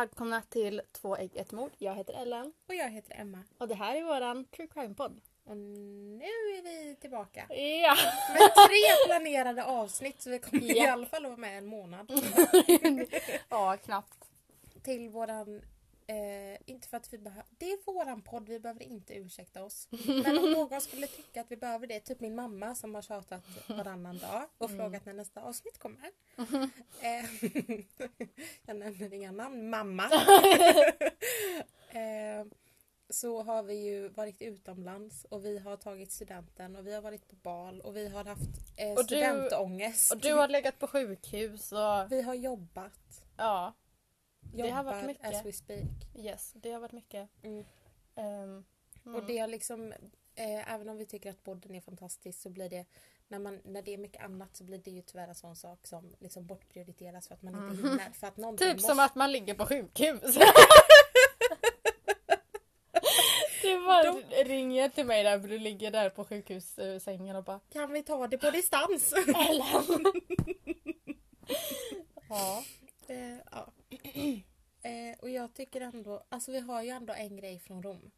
[0.00, 1.70] välkomna till Två ägg, ett mord.
[1.78, 3.42] Jag heter Ellen Och jag heter Emma.
[3.58, 5.20] och det här är våran true crime-podd.
[5.44, 7.46] Och nu är vi tillbaka.
[7.54, 7.96] Ja!
[8.32, 10.92] Med tre planerade avsnitt så vi kommer i Ja.
[10.92, 12.10] alla fall vara med en månad.
[13.48, 14.24] ja, knappt.
[14.84, 15.62] Till våran...
[16.08, 17.44] Eh, inte för att vi behöver...
[17.58, 19.88] Det är våran podd, vi behöver inte ursäkta oss.
[20.06, 23.42] Men om någon skulle tycka att vi behöver det, typ min mamma som har tjatat
[23.68, 26.10] varannan dag och frågat när nästa avsnitt kommer.
[27.00, 27.24] Eh,
[28.66, 29.70] jag nämner inga namn.
[29.70, 30.04] Mamma.
[31.88, 32.46] eh,
[33.10, 37.28] så har vi ju varit utomlands och vi har tagit studenten och vi har varit
[37.28, 38.40] på bal och vi har haft
[38.76, 40.12] eh, Och du- studentångest.
[40.12, 43.22] Och du har legat på sjukhus och Vi har jobbat.
[43.36, 43.74] ja,
[44.52, 45.26] Det har varit mycket.
[45.26, 45.88] as we speak.
[46.14, 47.28] yes, det har varit mycket.
[47.42, 47.64] Mm.
[48.14, 48.64] Ehm,
[49.06, 49.14] mm.
[49.14, 49.92] Och det har liksom,
[50.34, 52.86] eh, även om vi tycker att podden är fantastisk så blir det
[53.28, 55.86] när, man, när det är mycket annat så blir det ju tyvärr en sån sak
[55.86, 58.10] som liksom bortprioriteras för att man inte hinner.
[58.10, 58.88] För att någonting Typ måste...
[58.88, 60.38] som att man ligger på sjukhus.
[63.62, 64.12] Det bara
[64.44, 68.38] ringer till mig där du ligger där på sjukhussängen och bara Kan vi ta det
[68.38, 69.14] på distans?
[72.28, 72.64] Ja.
[73.08, 73.72] eh, ja.
[74.82, 78.10] eh, och jag tycker ändå, alltså vi har ju ändå en grej från Rom.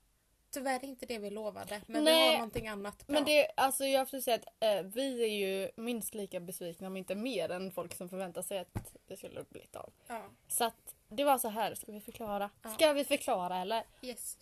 [0.51, 3.15] Tyvärr inte det vi lovade men vi Nej, har någonting annat bra.
[3.15, 6.97] Men det, alltså jag får säga att eh, vi är ju minst lika besvikna om
[6.97, 9.93] inte mer än folk som förväntar sig att det skulle bli av.
[10.07, 12.51] Ja, Så att det var så här, ska vi förklara?
[12.63, 12.71] Ja.
[12.71, 13.85] Ska vi förklara eller?
[14.03, 14.39] yes.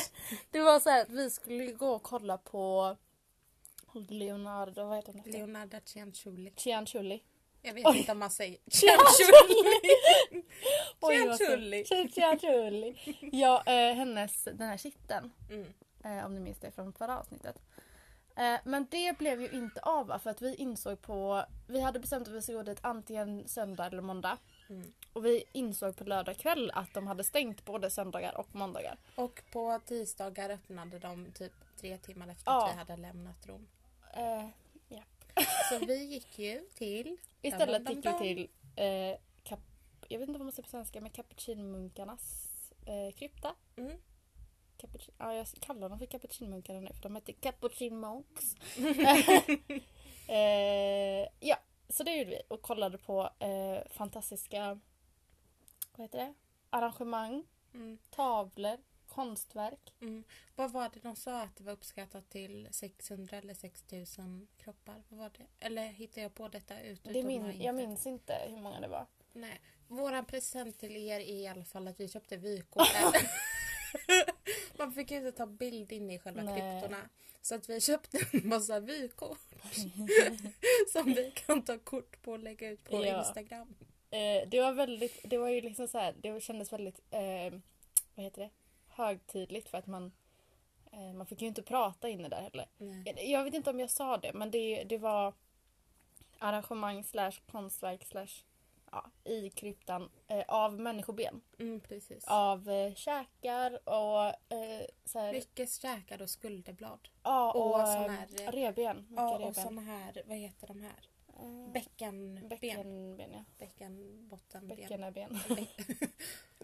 [0.50, 2.96] Det var så här att vi skulle gå och kolla på
[3.92, 5.22] Leonardo, vad heter han?
[5.32, 6.52] Leonardo Cianciulli.
[6.56, 7.22] Cianciulli.
[7.62, 7.98] Jag vet Oj.
[7.98, 9.84] inte om man säger Cianciulli.
[11.84, 12.14] fint.
[12.14, 13.18] Cianciulli.
[13.32, 15.32] Ja, eh, hennes, den här kitteln.
[15.50, 15.72] Mm.
[16.04, 17.62] Eh, om ni minns det från förra avsnittet.
[18.36, 20.18] Eh, men det blev ju inte av va?
[20.18, 21.44] för att vi insåg på...
[21.68, 24.38] Vi hade bestämt att vi skulle gå dit antingen söndag eller måndag.
[24.68, 24.92] Mm.
[25.12, 28.98] Och vi insåg på lördag kväll att de hade stängt både söndagar och måndagar.
[29.14, 32.66] Och på tisdagar öppnade de typ tre timmar efter Ja.
[32.66, 33.68] att vi hade lämnat Rom.
[35.68, 37.16] Så vi gick ju till...
[37.42, 39.60] istället gick vi till, eh, kap,
[40.08, 42.48] jag vet inte vad man säger på svenska, men cappuccinomunkarnas
[42.86, 43.54] eh, krypta.
[43.76, 43.98] Mm.
[44.76, 48.54] Cappuccino, ja, jag kallar dem för cappuccinomunkarna nu för de heter cappuccino monks.
[50.28, 51.56] eh, ja,
[51.88, 54.80] så det gjorde vi och kollade på eh, fantastiska
[55.96, 56.34] vad heter det?
[56.70, 57.44] arrangemang,
[57.74, 57.98] Mm.
[58.10, 58.78] tavlor,
[59.18, 59.94] konstverk.
[60.00, 60.24] Mm.
[60.56, 65.02] Vad var det de sa att det var uppskattat till 600 eller 6000 kroppar?
[65.08, 65.66] Vad var det?
[65.66, 67.04] Eller hittade jag på detta ut?
[67.04, 69.06] Det min, jag minns inte hur många det var.
[69.32, 69.60] Nej.
[69.88, 72.88] Våran present till er är i alla fall att vi köpte vykort.
[74.78, 76.60] Man fick ju inte ta bild inne i själva Nej.
[76.60, 77.08] kryptorna.
[77.42, 79.40] Så att vi köpte en massa vykort.
[80.92, 83.18] som vi kan ta kort på och lägga ut på Ja.
[83.18, 83.74] Instagram.
[84.10, 87.60] Eh, det var väldigt, det var ju liksom så här, det kändes väldigt, eh,
[88.14, 88.50] vad heter det,
[88.98, 90.12] högtidligt för att man,
[90.92, 92.66] eh, man fick ju inte prata inne där heller.
[92.78, 93.30] Nej.
[93.32, 95.34] Jag vet inte om jag sa det men det, det var
[96.38, 98.44] arrangemang slash konstverk slash
[98.90, 101.40] ja, i kryptan eh, av människoben.
[101.58, 101.80] Mm.
[102.26, 107.08] Av eh, käkar och eh, så här, Mycket käkar och skulderblad.
[107.22, 109.06] ja, och, och sån här, eh, revben.
[109.16, 111.08] Ja, och såna här, vad heter de här?
[111.38, 112.48] Eh, Bäckenben.
[112.48, 113.44] Bäckenben ja.
[113.58, 114.76] Bäckenbottenben.
[114.76, 115.38] Bäckeneben.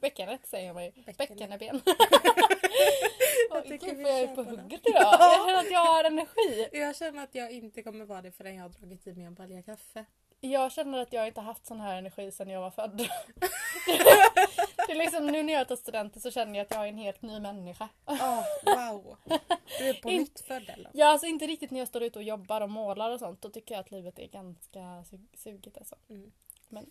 [0.05, 0.91] Bäck- Bäckenet säger man ju.
[0.91, 1.15] Bäckene.
[1.29, 1.81] Bäckeneben.
[3.51, 5.03] Jag tycker gud vi jag är på hugget idag.
[5.03, 6.69] Jag känner att jag har energi.
[6.73, 9.35] Jag känner att jag inte kommer vara det förrän jag har dragit i mig en
[9.35, 10.05] balja kaffe.
[10.41, 12.97] Jag känner att jag inte haft sån här energi sedan jag var född.
[14.87, 16.99] Det är liksom nu när jag tar studenten så känner jag att jag är en
[16.99, 17.89] helt ny människa.
[18.07, 19.17] Oh, wow!
[19.79, 20.91] Du är på In- nytt född eller?
[20.95, 23.43] Ja, alltså inte riktigt när jag står ute och jobbar och målar och sånt.
[23.43, 25.97] Då tycker jag att livet är ganska su- sugigt alltså.
[26.11, 26.33] Mm.
[26.69, 26.91] Men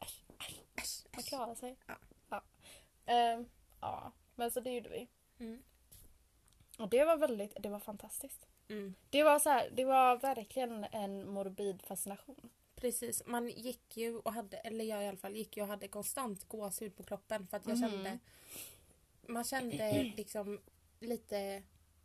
[0.00, 1.76] äsch, äsch, Äsch, man klarar sig.
[1.86, 1.94] Ja.
[3.06, 3.12] Ja.
[3.12, 3.46] Ehm,
[3.80, 5.08] ja, men så det gjorde vi.
[5.38, 5.62] Mm.
[6.78, 8.46] Och det var väldigt, det var fantastiskt.
[8.68, 8.94] Mm.
[9.10, 12.50] Det var så här, det var verkligen en morbid fascination.
[12.76, 15.88] Precis, man gick ju och hade, eller jag i alla fall gick ju och hade
[15.88, 17.90] konstant gåshud på kroppen för att jag Mhm.
[17.90, 18.18] kände
[19.28, 20.60] Man kände liksom
[21.00, 21.62] lite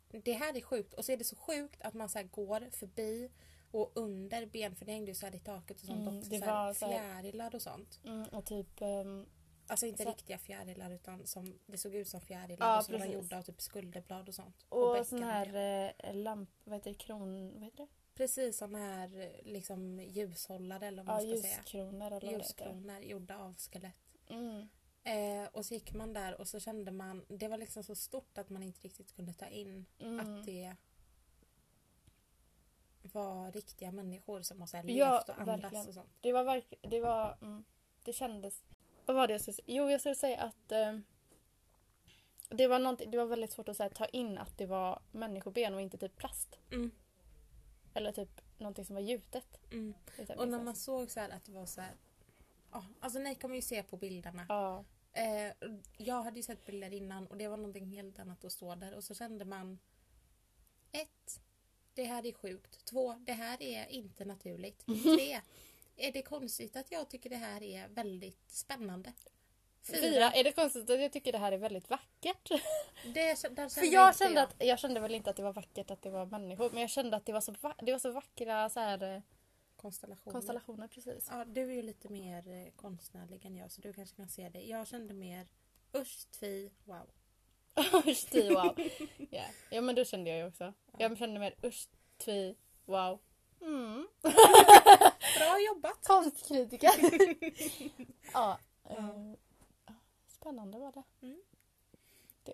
[0.08, 2.68] Det här är sjukt och så är det så sjukt att man så här går
[2.72, 3.30] förbi
[3.70, 6.30] och under ben för det ju så här i taket och sånt Mm, också.
[6.30, 6.92] det så här var så här-
[7.22, 8.00] fjärilar och sånt.
[8.04, 9.26] Mm, och typ, ehm,
[9.72, 12.98] Alltså inte Så- riktiga fjärilar utan som det såg ut som fjärilar Ja, och som
[12.98, 14.66] var gjorda av typ skulderblad och sånt.
[14.68, 17.88] och, bäcken sån och här eh, lamp, vad heter det, kron, vad heter det?
[18.14, 21.56] Precis sån här liksom ljushållare eller vad Ja, man ska säga.
[21.58, 22.32] ljuskronor eller.
[22.32, 23.96] Ljuskronor gjorda av skelett.
[24.28, 24.68] Mm.
[25.04, 28.38] Eh, och så gick man där och så kände man, det var liksom så stort
[28.38, 30.20] att man inte riktigt kunde ta in Mm.
[30.20, 30.76] att det
[33.02, 35.88] var riktiga människor som har så här levt Ja, och andats verkligen.
[35.88, 36.10] och sånt.
[36.20, 37.64] Det var verkligen, det var, mm,
[38.04, 38.62] det kändes
[39.06, 39.64] Vad var det jag skulle säga?
[39.66, 40.98] Jo, jag skulle säga att eh,
[42.48, 45.80] det, var det var väldigt svårt att här, ta in att det var människoben och
[45.80, 46.58] inte typ plast.
[46.70, 46.90] Mm.
[47.94, 49.60] Eller typ någonting som var gjutet.
[49.72, 49.94] Mm.
[50.36, 51.94] Och när man såg så att det var så här...
[52.72, 54.46] ja, alltså ni kommer ju se på bilderna.
[54.48, 54.84] Ja.
[55.12, 55.52] Eh,
[55.96, 58.94] jag hade ju sett bilder innan och det var någonting helt annat att stå där
[58.94, 59.78] och så kände man
[60.92, 61.40] ett,
[61.94, 62.84] Det här är sjukt.
[62.84, 64.86] Två, Det här är inte naturligt.
[65.16, 65.40] Tre,
[65.96, 69.12] Är det konstigt att jag tycker det här är väldigt spännande?
[69.82, 70.32] Fyra.
[70.32, 72.48] Är det konstigt att jag tycker det här är väldigt vackert?
[73.14, 73.38] Det,
[73.74, 76.26] För jag kände, att, jag kände väl inte att det var vackert att det var
[76.26, 79.02] människor men jag kände att det var så, va- det var så vackra så här,
[79.16, 79.22] eh,
[79.76, 80.32] konstellationer.
[80.32, 81.28] konstellationer precis.
[81.30, 84.48] Ja, du är ju lite mer eh, konstnärlig än jag så du kanske kan se
[84.48, 84.60] det.
[84.62, 85.46] Jag kände mer
[85.96, 87.10] usch, tvi, wow.
[88.06, 88.74] Usch tvi wow.
[89.30, 89.44] Ja.
[89.70, 90.72] ja men då kände jag ju också.
[90.98, 93.18] Jag kände mer usch tvi wow.
[93.60, 94.08] Mm.
[95.38, 96.06] Bra jobbat!
[96.06, 96.90] Konstkritiker.
[98.32, 98.58] ja.
[98.90, 99.32] Eh,
[100.28, 101.02] Spännande var det.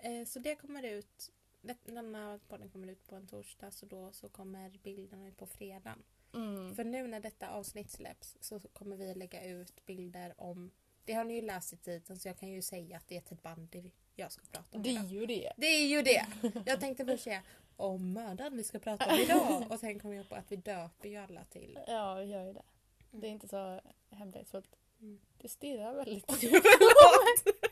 [0.03, 1.31] Eh, så det kommer ut,
[1.61, 5.47] det- denna podden kommer ut på en torsdag så då så kommer bilderna ut på
[5.47, 6.03] fredagen.
[6.35, 6.75] Mm.
[6.75, 10.71] För nu när detta avsnitt släpps så kommer vi lägga ut bilder om,
[11.05, 13.19] det har ni ju läst i titeln så jag kan ju säga att det är
[13.19, 15.07] ett bandy jag ska prata om Det är idag.
[15.07, 15.53] ju det.
[15.57, 16.27] Det är ju det!
[16.67, 17.43] Jag tänkte först säga
[17.79, 21.09] om mördaren vi ska prata om idag och sen kom jag på att vi döper
[21.09, 22.63] ju alla till Ja, vi gör ju det.
[23.11, 23.81] Det är inte så
[24.11, 24.77] hemlighetsfullt.
[25.01, 25.21] Mm.
[25.39, 26.25] Du stirrar väldigt.
[26.27, 27.57] Förlåt!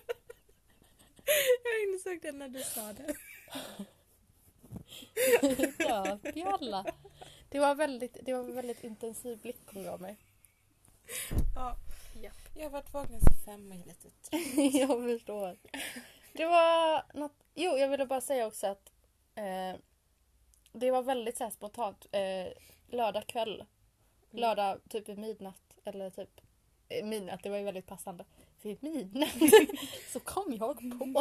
[1.64, 3.14] Jag insåg det när du sa det.
[5.84, 6.86] Döp ju alla.
[7.48, 10.16] Det var väldigt, det var en väldigt intensiv blick hon gav mig.
[11.54, 11.76] Ja.
[12.22, 12.34] Japp.
[12.54, 14.74] Jag har varit vaken sedan fem och är lite trött.
[14.74, 15.56] jag förstår.
[16.32, 17.44] Det var något...
[17.54, 18.92] Jo, jag ville bara säga också att
[19.34, 19.80] eh,
[20.76, 22.06] det var väldigt så spontant.
[22.12, 22.46] Eh,
[22.88, 23.64] lördag kväll.
[24.30, 25.78] Lördag typ vid midnatt.
[25.84, 26.40] Eller typ
[26.88, 28.24] eh, midnatt, det var ju väldigt passande.
[28.62, 29.34] Vid midnatt
[30.12, 31.04] så kom jag på.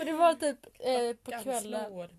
[0.00, 1.62] Och det var typ eh, på kvällen.
[1.62, 2.10] slår,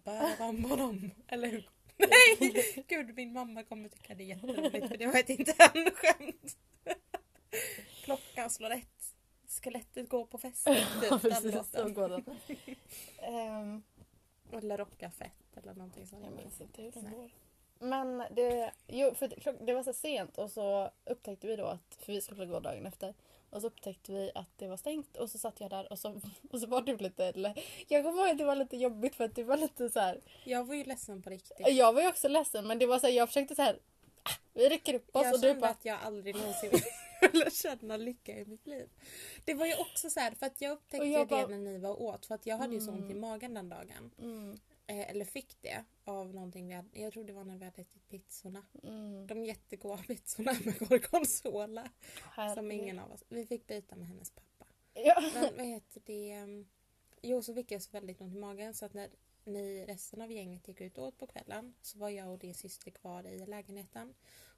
[1.28, 1.70] Eller hur?
[1.98, 2.86] Nej!
[2.88, 6.58] Gud, min mamma kommer tycka det är jätteroligt för det var ett internskämt.
[8.04, 9.16] Klockan slår ett.
[9.48, 10.68] Skelettet går på fest.
[10.68, 12.26] Ja, Typ, den precis, så går den.
[13.18, 13.84] Ehm,
[14.52, 16.24] Eller rocka fett eller någonting sånt.
[16.26, 17.32] jag minns inte hur den går.
[17.80, 19.28] Men det, jo, för
[19.66, 22.86] det, var så sent och så upptäckte vi då att, för vi skulle gå dagen
[22.86, 23.14] efter,
[23.50, 26.22] och så upptäckte vi att det var stängt och så satt jag där och så,
[26.52, 29.24] och så var det lite, eller, jag kommer ihåg att det var lite jobbigt för
[29.24, 30.22] att det var lite så här.
[30.44, 31.68] Jag var ju ledsen på riktigt.
[31.68, 33.80] jag var ju också ledsen men det var så här, jag försökte så här,
[34.24, 36.72] ah, vi rycker upp oss Jag och du bara, att jag aldrig någonsin
[37.24, 38.90] skulle känna lycka i mitt liv.
[39.46, 41.78] Det var ju också så här, för att jag upptäckte jag bara- det när ni
[41.78, 42.26] var åt.
[42.26, 43.20] För att jag hade ju så ont i Mm.
[43.22, 44.12] magen den dagen.
[44.22, 44.60] mm,
[44.90, 47.82] Eh, eller fick det av någonting vi hade, jag tror det var när vi hade
[47.82, 48.66] ätit pizzorna.
[48.84, 51.90] mm, De jättegoda pizzorna med gorgonzola.
[52.56, 54.66] Som ingen av oss, vi fick byta med hennes pappa.
[54.94, 55.32] Ja.
[55.34, 56.42] Men vad heter det?
[56.44, 56.68] um,
[57.22, 59.10] Jo så fick jag så väldigt ont i magen så att när
[59.46, 62.54] ni resten av gänget gick ut och åt på kvällen så var jag och din
[62.54, 64.14] syster kvar i lägenheten.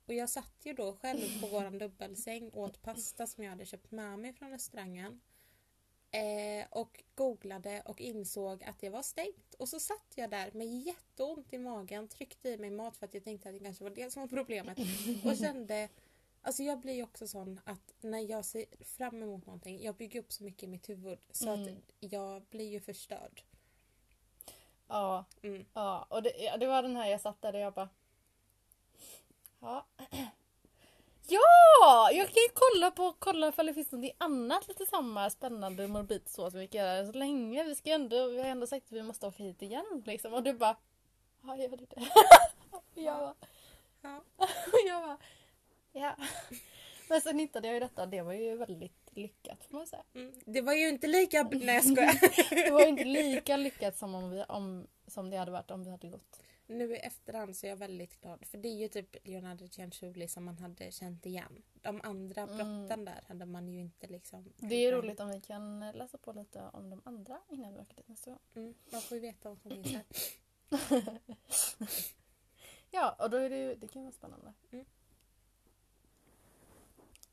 [0.05, 3.91] Och jag satt ju då själv på våran dubbelsäng åt pasta som jag hade köpt
[3.91, 5.21] med mig från restaurangen.
[6.13, 9.53] Eh, och googlade och insåg att det var stängt.
[9.53, 13.13] Och så satt jag där med jätteont i magen, tryckte i mig mat för att
[13.13, 14.77] jag tänkte att det kanske var det som var problemet.
[15.25, 15.89] Och kände,
[16.41, 20.19] alltså jag blir ju också sån att när jag ser fram emot någonting, jag bygger
[20.19, 21.63] upp så mycket i mitt huvud så Mm.
[21.63, 23.43] att jag blir ju förstörd.
[24.87, 25.25] ja.
[25.41, 25.65] Mm.
[25.73, 27.89] Ja, och det, det var den här jag satt där och jag bara...
[29.59, 29.85] Ja.
[31.31, 32.11] Ja!
[32.11, 36.21] Jag kan ju kolla på kolla ifall det finns något annat lite samma spännande morbid
[36.25, 37.63] så som vi kan göra så länge.
[37.63, 40.33] Vi, ska ju ändå, vi har ändå sagt att vi måste åka hit igen liksom.
[40.33, 40.75] Och du bara...
[41.43, 41.85] Ja, gör det?
[42.71, 43.35] Och jag bara...
[44.01, 44.21] Ja.
[44.87, 45.17] Jag bara...
[45.91, 46.15] Ja.
[47.09, 50.03] Men sen hittade jag ju detta det var ju väldigt lyckat får man säga.
[50.15, 50.33] Mm.
[50.45, 51.43] Det var ju inte lika...
[51.43, 52.65] Nej jag skojar.
[52.65, 55.83] Det var ju inte lika lyckat som, om vi, om, som det hade varit om
[55.83, 56.39] vi hade gått.
[56.71, 60.27] Nu i efterhand så är jag väldigt glad för det är ju typ Leonardo Cianciulli
[60.27, 61.63] som man hade känt igen.
[61.73, 62.57] De andra Mm.
[62.57, 64.53] brotten där hade man ju inte liksom...
[64.57, 67.95] Det är roligt om vi kan läsa på lite om de andra innan vi åker
[67.95, 68.39] dit nästa gång.
[68.55, 68.73] Mm.
[68.91, 71.19] Man får ju veta vad som finns här.
[72.91, 74.53] Ja, och då är det ju, det kan vara spännande.
[74.71, 74.85] Mm.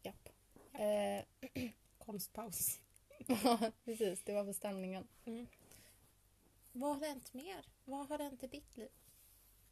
[0.03, 0.29] Japp.
[0.73, 1.25] Eh,
[1.99, 2.81] Konstpaus.
[3.85, 5.09] precis, det var för stämningen.
[5.25, 5.47] Mm.
[6.73, 7.67] Vad har hänt mer?
[7.85, 8.89] Vad har hänt i ditt liv?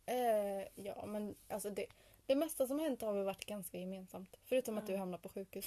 [0.06, 1.86] Eh, ja, men alltså det,
[2.26, 4.36] det mesta som hänt har väl varit ganska gemensamt.
[4.44, 4.94] Förutom att Ja.
[4.94, 5.66] du hamnar på sjukhus.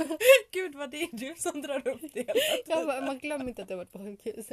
[0.50, 2.26] Gud vad det är du som drar upp det
[2.66, 4.52] jag bara, man glömmer inte att du har varit på sjukhus.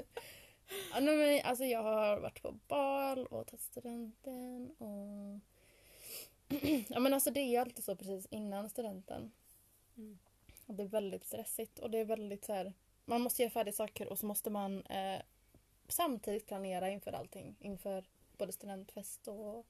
[0.93, 5.39] Ja, men, alltså, jag har varit på bal och tagit studenten och...
[6.87, 9.31] ja, men alltså, det är alltid så precis innan studenten.
[9.97, 10.17] Mm.
[10.65, 12.73] Och Det är väldigt stressigt och det är väldigt så här.
[13.05, 15.21] Man måste göra färdigt saker och så måste man eh,
[15.87, 17.55] samtidigt planera inför allting.
[17.59, 18.05] Inför
[18.37, 19.65] både studentfest och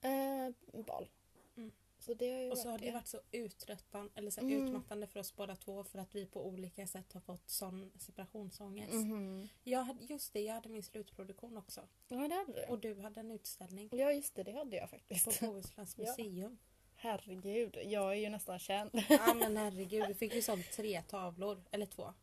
[0.00, 0.50] eh,
[0.86, 1.08] bal.
[1.56, 1.72] Mm.
[1.98, 4.64] Så det har ju Och så har varit det varit så uttröttande, eller så Mm.
[4.66, 8.92] utmattande för oss båda två för att vi på olika sätt har fått sån separationsångest.
[8.92, 9.48] Mhm.
[9.64, 11.88] Jag hade, just det, jag hade min slutproduktion också.
[12.08, 12.62] Ja det hade du.
[12.72, 15.40] Och du hade en utställning Ja just det, det hade jag på faktiskt.
[15.40, 16.04] Bohusläns Ja.
[16.04, 16.58] museum.
[16.96, 18.90] Herregud, jag är ju nästan känd.
[19.08, 22.14] Ja men herregud, vi fick ju sålt tre tavlor, eller två,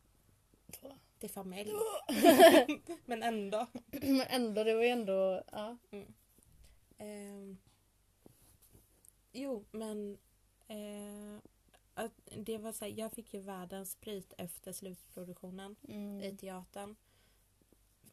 [1.22, 1.72] till familj.
[3.06, 3.66] men ändå.
[3.90, 5.42] Men ändå, det var ju ändå...
[5.52, 5.76] Ja.
[6.98, 7.58] Ehm,
[9.32, 10.18] jo, men
[10.68, 11.38] eh,
[11.94, 16.36] att det var så här, jag fick ju världens sprit efter slutproduktionen i Mm.
[16.36, 16.96] teatern.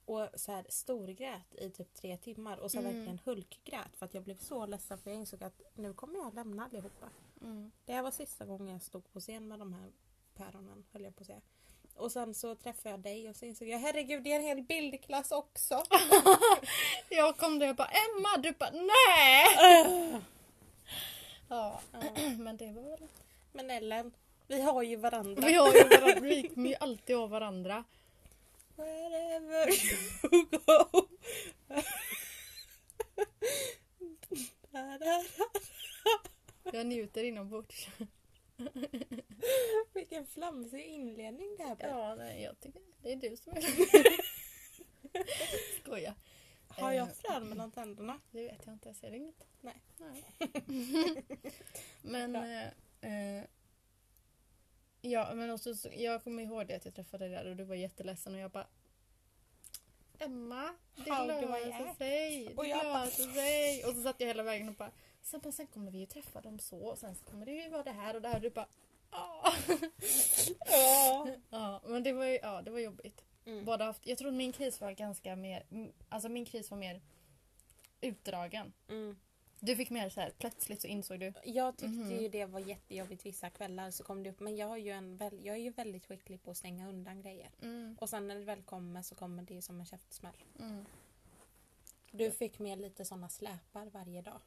[0.06, 2.94] Och så här storgrät i typ tre timmar och så Mm.
[2.94, 6.34] verkligen hulkgrät för att jag blev så ledsen för jag insåg att nu kommer jag
[6.34, 7.10] lämna allihopa.
[7.42, 7.72] Mm.
[7.86, 9.92] Det här var sista gången jag stod på scen med de här
[10.36, 11.42] päronen höll jag på att säga.
[12.00, 14.62] Och sen så träffade jag dig och så insåg jag herregud det är en hel
[14.62, 15.84] bildklass också.
[17.10, 20.22] Jag kom där och bara Emma, du bara nej!
[21.50, 21.82] Ja,
[22.38, 23.08] men det var väl...
[23.52, 24.12] Men Ellen,
[24.48, 25.48] vi har ju varandra.
[25.48, 27.84] Vi har ju varandra, vi kommer ju alltid ha varandra.
[28.76, 31.08] Wherever you go.
[36.64, 37.88] Jag njuter inombords.
[39.94, 41.90] Vilken flamsig inledning det här blev.
[41.90, 43.62] Ja, nej, jag tycker det är du som är
[45.82, 46.16] Skoja.
[46.68, 48.20] Har jag frön mellan tänderna?
[48.32, 49.48] Det vet jag inte, jag ser inget.
[49.62, 49.82] Nej.
[49.98, 50.24] Nej.
[52.02, 52.36] men...
[52.36, 52.68] Eh,
[53.02, 53.44] eh,
[55.02, 57.64] ja, men också, så- jag kommer ihåg det att jag träffade dig där och du
[57.64, 58.68] var jätteledsen och jag bara
[60.20, 62.54] Emma, det How löser sig.
[62.56, 63.86] Det löser sig.
[63.86, 66.42] Och så satt jag hela vägen och bara sen, men sen kommer vi ju träffa
[66.42, 68.42] dem så och sen så kommer det ju vara det här och det här och
[68.42, 68.68] du bara
[69.10, 69.54] "Ah."
[70.72, 71.28] Ja.
[71.50, 73.24] Ja, men det var ju ja, det var jobbigt.
[73.46, 73.66] Mm.
[73.66, 77.02] Båda haft, jag tror min kris var ganska mer, mm, alltså min kris var mer
[78.02, 78.74] utdragen.
[78.90, 79.20] Mm.
[79.60, 81.34] Du fick mer så här, plötsligt så insåg du.
[81.44, 82.20] Jag tyckte Mhm.
[82.22, 85.18] ju det var jättejobbigt vissa kvällar så kom det upp men jag, har ju en,
[85.44, 87.50] jag är ju väldigt skicklig på att stänga undan grejer.
[87.62, 90.36] Mm, Och sen när det väl kommer så kommer det som en käftsmäll.
[92.12, 92.26] Mm.
[92.26, 94.42] Du fick med lite sådana släpar varje dag.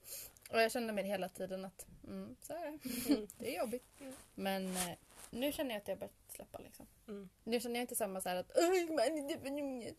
[0.51, 3.13] Och jag kände med hela tiden att mm, så är det.
[3.15, 3.29] Mm.
[3.39, 3.85] Det är jobbigt.
[4.01, 4.13] Mm.
[4.35, 4.97] Men eh,
[5.31, 6.87] nu känner jag att jag börjat släppa liksom.
[7.09, 7.29] Mm.
[7.45, 9.95] Nu känner jag inte samma så här att "Oj, men det ju-"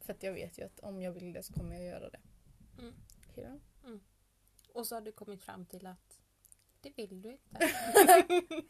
[0.00, 2.20] För att jag vet ju att om jag vill det så kommer jag göra det.
[2.78, 2.94] Mm.
[3.34, 3.58] Ja.
[4.72, 6.20] Och så har du kommit fram till att
[6.80, 7.72] det vill du inte.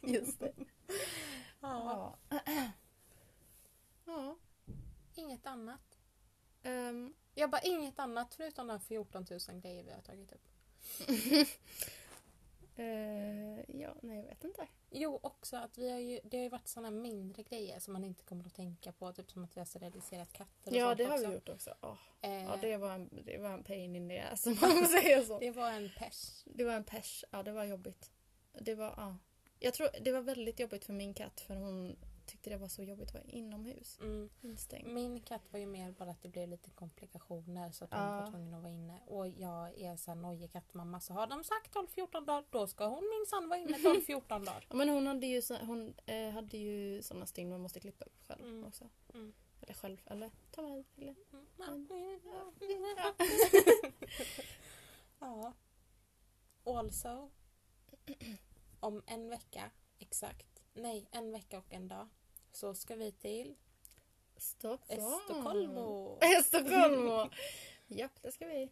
[0.17, 0.53] Just det.
[1.61, 2.17] Ja.
[4.05, 4.37] Ja.
[5.15, 5.99] Inget annat.
[6.63, 10.45] Ehm, Jag bara inget annat förutom de 14 000 grejer vi har tagit upp.
[12.75, 14.67] eh, ja, nej jag vet inte.
[14.91, 18.03] Jo, också att vi har ju, det har ju varit sådana mindre grejer som man
[18.03, 19.13] inte kommer att tänka på.
[19.13, 21.27] Typ som att vi har steriliserat katter och Ja sånt det har också.
[21.27, 21.73] vi gjort också.
[21.81, 24.85] Åh, Eh, Ja det var, en, det var en pain in the ass om man
[24.85, 25.39] säger så.
[25.39, 26.43] det var en pers.
[26.45, 27.25] Det var en pers.
[27.31, 28.11] Ja, det var jobbigt.
[28.59, 29.17] Det var, ja.
[29.59, 31.95] Jag tror det var väldigt jobbigt för min katt för hon
[32.29, 33.97] tyckte det var så jobbigt att vara inomhus.
[34.01, 34.29] Mm.
[34.41, 34.93] Instängd.
[34.93, 38.19] Min katt var ju mer bara att det blev lite komplikationer så att hon Ja.
[38.19, 38.99] var tvungen att vara inne.
[39.07, 43.03] Och jag är så nojig kattmamma så har de sagt 12-14 dagar då ska hon
[43.19, 44.65] minsann vara inne 12-14 dagar.
[44.69, 48.05] Ja, men hon hade ju, så, hon, eh, hade ju sådana stygn man måste klippa
[48.05, 48.65] upp själv Mm.
[48.67, 48.89] också.
[49.13, 49.33] Mm.
[49.61, 50.83] Eller själv, eller ta med.
[50.97, 51.15] Eller.
[55.19, 55.53] Ja.
[56.63, 57.29] Also.
[58.79, 60.63] Om en vecka exakt.
[60.73, 62.07] Nej, en vecka och en dag.
[62.59, 63.55] Så ska vi till
[64.37, 65.01] Stockholm.
[65.25, 65.77] Stockholm.
[66.43, 67.29] Stockholm.
[67.87, 68.71] Japp, det ska vi.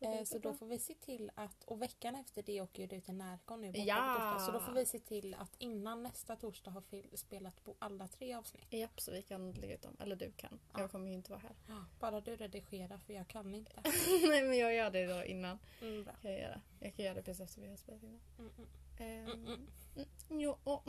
[0.00, 3.00] Eh, så då får vi se till att, och veckan efter det åker ju du
[3.00, 4.42] till Närcon nu Ja.
[4.46, 8.34] Så då får vi se till att innan nästa torsdag har spelat på alla tre
[8.34, 8.72] avsnitt.
[8.72, 9.96] Japp, så vi kan lägga ut dem.
[10.00, 10.60] Eller du kan.
[10.72, 10.80] Ja.
[10.80, 11.84] Jag kommer ju inte vara här.
[12.00, 13.80] Bara du redigerar för jag kan inte.
[14.28, 15.58] Nej, men jag gör det då innan.
[15.80, 16.12] Mm, bra.
[16.22, 16.60] Kan jag, göra.
[16.80, 18.20] jag kan göra det precis efter vi har spelat in.
[18.38, 19.66] Mm, mm, Ehm, mm,
[19.96, 20.40] mm.
[20.40, 20.80] jo, åh.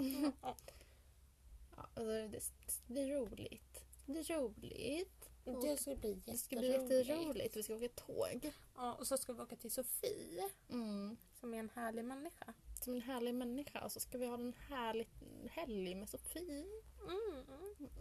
[1.78, 3.86] Alltså, det, det blir roligt.
[4.06, 5.30] Det blir roligt.
[5.62, 7.08] Det ska bli Det ska bli jätteroligt.
[7.10, 7.58] jätteroligt.
[7.58, 8.52] Vi ska åka tåg.
[8.76, 11.18] Ja, och så ska vi åka till Sofie Mm.
[11.40, 12.54] som är en härlig människa.
[12.84, 13.86] Som en härlig människa.
[13.86, 15.08] Och så ska vi ha en härlig
[15.50, 16.66] helg med Sofie.
[17.02, 17.46] Mm.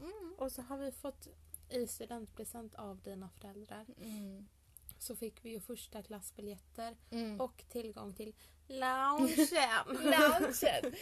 [0.00, 0.34] Mm.
[0.38, 1.28] Och så har vi fått
[1.70, 4.46] i studentpresent av dina föräldrar Mm.
[4.98, 7.40] så fick vi ju första klassbiljetter Mm.
[7.40, 8.34] och tillgång till
[8.68, 9.46] loungen
[10.40, 10.94] Lunchen.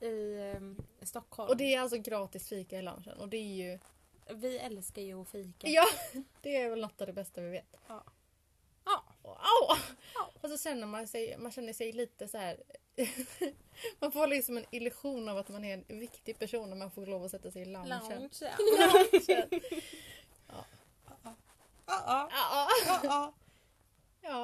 [0.00, 1.48] i ehm, Stockholm.
[1.48, 3.18] Och det är alltså gratis fika i lunchen.
[3.18, 3.78] Och det är ju...
[4.34, 5.68] Vi älskar ju att fika.
[5.68, 5.86] Ja!
[6.42, 7.76] Det är väl något av det bästa vi vet.
[7.88, 8.04] Ja.
[9.22, 9.76] Och, au!
[10.14, 10.30] Ja.
[10.40, 12.62] Och så känner man sig, man känner sig lite så här.
[13.98, 17.06] man får liksom en illusion av att man är en viktig person när man får
[17.06, 17.88] lov att sätta sig i loungen.
[17.88, 18.28] Lounge.
[18.40, 18.50] Ja.
[18.58, 19.60] Loungen.
[20.48, 20.64] Ja.
[21.24, 21.34] Ja.
[21.86, 22.68] Ja, Ja.
[22.86, 23.00] Ja.
[23.02, 23.32] ja,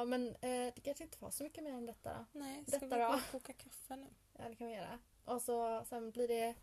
[0.05, 2.39] men eh, det kanske inte var så mycket mer än detta då.
[2.39, 4.07] Nej, ska Detta vi gå och koka kaffe nu?
[4.37, 4.99] Ja, det kan vi göra.
[5.25, 6.55] Och så sen blir det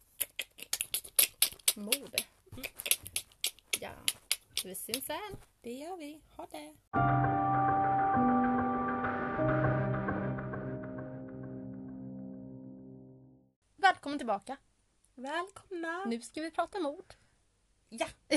[1.76, 2.16] mord.
[3.80, 3.90] Ja,
[4.64, 5.36] vi syns sen.
[5.60, 6.20] Det gör vi.
[6.36, 6.74] Ha det.
[13.76, 14.56] Välkommen tillbaka.
[15.14, 16.04] Välkomna.
[16.04, 17.14] Nu ska vi prata mord.
[17.92, 18.36] Ja, nu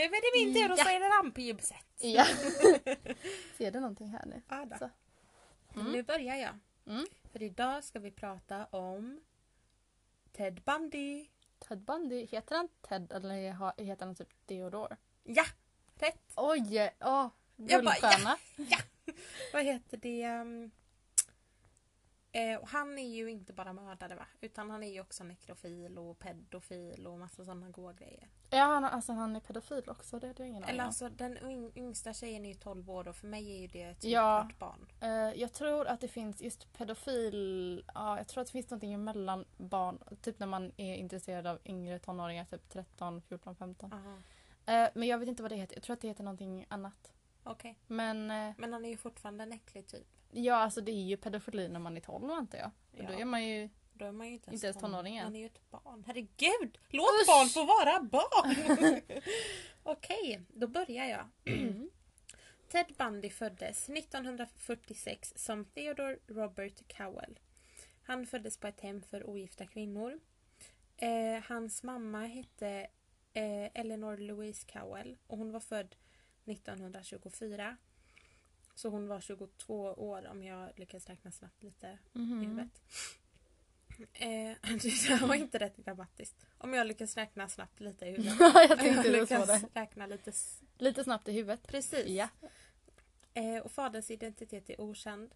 [0.00, 0.84] är det min, det tur och Ja.
[0.84, 1.76] så är det rampljubset.
[1.98, 2.24] Ja.
[3.58, 4.42] Ser du någonting här nu?
[4.48, 4.90] Ja, då.
[5.80, 5.92] Mm.
[5.92, 6.58] Nu börjar jag.
[6.86, 7.06] Mm.
[7.32, 9.20] För idag ska vi prata om
[10.32, 11.26] Ted Bundy.
[11.58, 14.96] Ted Bundy, heter han Ted eller heter han typ Theodore?
[15.22, 15.44] Ja,
[15.94, 16.32] rätt.
[16.36, 16.90] Oj!
[17.00, 18.36] Åh, Jag bara, guldstjärna.
[19.52, 20.26] Vad heter det?
[20.28, 20.70] um,
[22.32, 24.26] Eh, han är ju inte bara mördare va?
[24.40, 28.28] Utan han är ju också nekrofil och pedofil och massa sådana goa grejer.
[28.50, 30.18] Ja, han, alltså, han är pedofil också.
[30.18, 33.08] Det hade jag ingen aning Eller alltså den yng- yngsta tjejen är ju 12 år
[33.08, 34.48] och för mig är ju det ett Ja.
[34.58, 34.86] barn.
[35.00, 37.84] Eh, jag tror att det finns just pedofil...
[37.94, 39.98] Ja, jag tror att det finns någonting emellan barn.
[40.22, 43.92] Typ när man är intresserad av yngre tonåringar, typ 13, 14, 15.
[43.92, 44.16] Aha.
[44.66, 45.76] Eh, men jag vet inte vad det heter.
[45.76, 47.12] Jag tror att det heter någonting annat.
[47.44, 47.78] Okej.
[47.86, 50.06] Men eh, Men han är ju fortfarande en äcklig typ.
[50.32, 52.70] Ja, alltså det är ju pedofili när man är 12 antar jag.
[52.92, 53.20] Och Då Ja.
[53.20, 53.68] är man ju...
[53.92, 55.24] Då är man ju inte ens, Inte ens ton- tonåring än.
[55.24, 56.04] Han är ju ett barn.
[56.06, 56.78] Herregud!
[56.88, 57.26] Låt Usch!
[57.26, 59.00] barn få vara barn!
[59.82, 61.28] Okej, då börjar jag.
[61.54, 61.90] Mm.
[62.68, 67.38] Ted Bundy föddes 1946 som Theodore Robert Cowell.
[68.02, 70.20] Han föddes på ett hem för ogifta kvinnor.
[70.96, 72.86] Eh, hans mamma hette
[73.32, 75.96] eh, Eleanor Louise Cowell och hon var född
[76.44, 77.76] 1924.
[78.80, 82.40] Så hon var 22 år om jag lyckas räkna snabbt lite i Mhm.
[82.40, 82.80] huvudet.
[84.12, 84.56] Eh,
[85.20, 86.46] det var inte rätt grammatiskt.
[86.58, 88.34] Om jag lyckas räkna snabbt lite i huvudet.
[88.40, 89.80] jag tänkte jag lyckas det.
[89.80, 90.32] räkna lite
[90.78, 91.66] Lite snabbt i huvudet.
[91.66, 92.06] Precis.
[92.08, 92.28] Ja.
[93.34, 95.34] Eh, och faderns identitet är okänd.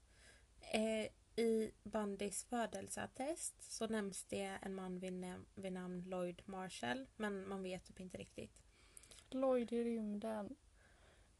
[0.72, 1.08] Eh,
[1.44, 7.06] I Bundys födelseattest så nämns det en man vid, nam- vid namn Lloyd Marshall.
[7.16, 8.62] Men man vet typ inte riktigt.
[9.30, 10.56] Lloyd i rymden.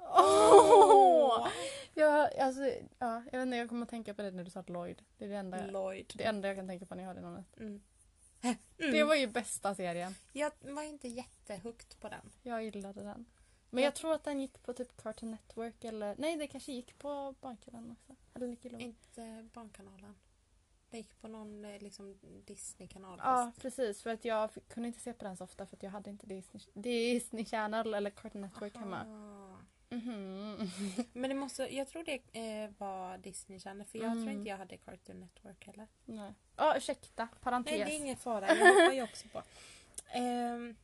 [0.05, 1.49] Åh!
[1.97, 2.63] Jag, alltså,
[2.99, 5.03] ja, jag vet inte, jag kommer att tänka på det när du sa Lloyd.
[5.19, 6.13] Det är det enda, Lloyd.
[6.15, 7.57] det enda jag kan tänka på när jag hör det namnet.
[7.57, 7.83] Mm.
[8.77, 10.15] Det var ju bästa serien.
[10.33, 12.31] Jag var inte jättehukt på den.
[12.43, 13.27] Jag gillade den.
[13.71, 16.99] Men jag tror att den gick på typ Cartoon Network eller nej det kanske gick
[16.99, 18.17] på Barnkanalen också.
[18.35, 18.89] Eller Nickelodeon.
[18.89, 20.15] Inte Barnkanalen.
[20.91, 23.21] Det gick på någon eh, liksom Disney-kanal.
[23.23, 25.91] Ja precis för att jag kunde inte se på den så ofta för att jag
[25.91, 29.05] hade inte Disney, Disney Channel eller Cartoon Network hemma.
[29.97, 30.71] Mhm.
[31.13, 32.23] Men det måste, jag tror det
[32.65, 34.25] eh, var Disney Channel för jag Mm.
[34.25, 35.87] tror inte jag hade Cartoon Network heller.
[36.05, 36.35] Nej.
[36.57, 37.71] Ja ursäkta, parentes.
[37.71, 38.49] Nej, det är ingen fara.
[38.49, 39.43] Jag hoppar ju också på.
[40.19, 40.77] Ehm,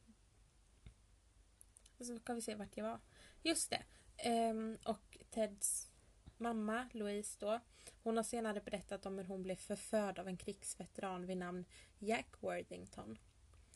[2.00, 2.98] så ska vi se vart jag var.
[3.42, 3.82] Just det.
[4.16, 5.88] Ehm, och Teds
[6.36, 7.60] mamma, Louise då.
[8.02, 11.64] Hon har senare berättat om hur hon blev förförd av en krigsveteran vid namn
[11.98, 13.18] Jack Worthington.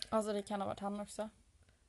[0.09, 1.29] Alltså det kan ha varit han också.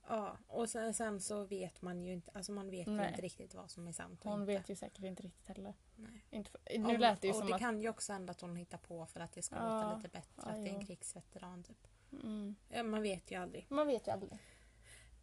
[0.07, 3.53] Ja, och sen, sen så vet man ju inte, alltså man vet ju inte riktigt
[3.55, 4.53] vad som är sant och Hon inte.
[4.53, 5.73] vet ju säkert inte riktigt heller.
[5.95, 6.25] Nej.
[6.29, 7.59] Inte för, nu lät det ju och som det att...
[7.61, 9.61] kan ju också hända att hon hittar på för att det ska Ja.
[9.83, 10.43] låta lite bättre.
[10.45, 11.87] Ja, att det är en krigsveteran typ.
[12.23, 12.55] Mm.
[12.69, 13.65] Ja, man vet ju aldrig.
[13.69, 14.31] Man vet ju aldrig.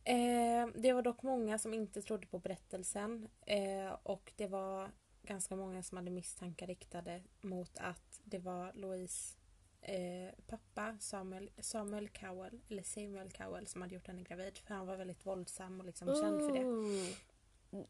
[0.04, 3.28] Eh, det var dock många som inte trodde på berättelsen.
[3.46, 4.90] Eh, och det var
[5.22, 9.38] ganska många som hade misstankar riktade mot att det var Louise
[9.82, 14.58] eh, pappa Samuel, Samuel Cowell, eller Samuel Cowell som hade gjort henne gravid.
[14.58, 16.64] För han var väldigt våldsam och liksom känd för det.
[16.64, 17.08] Ooh.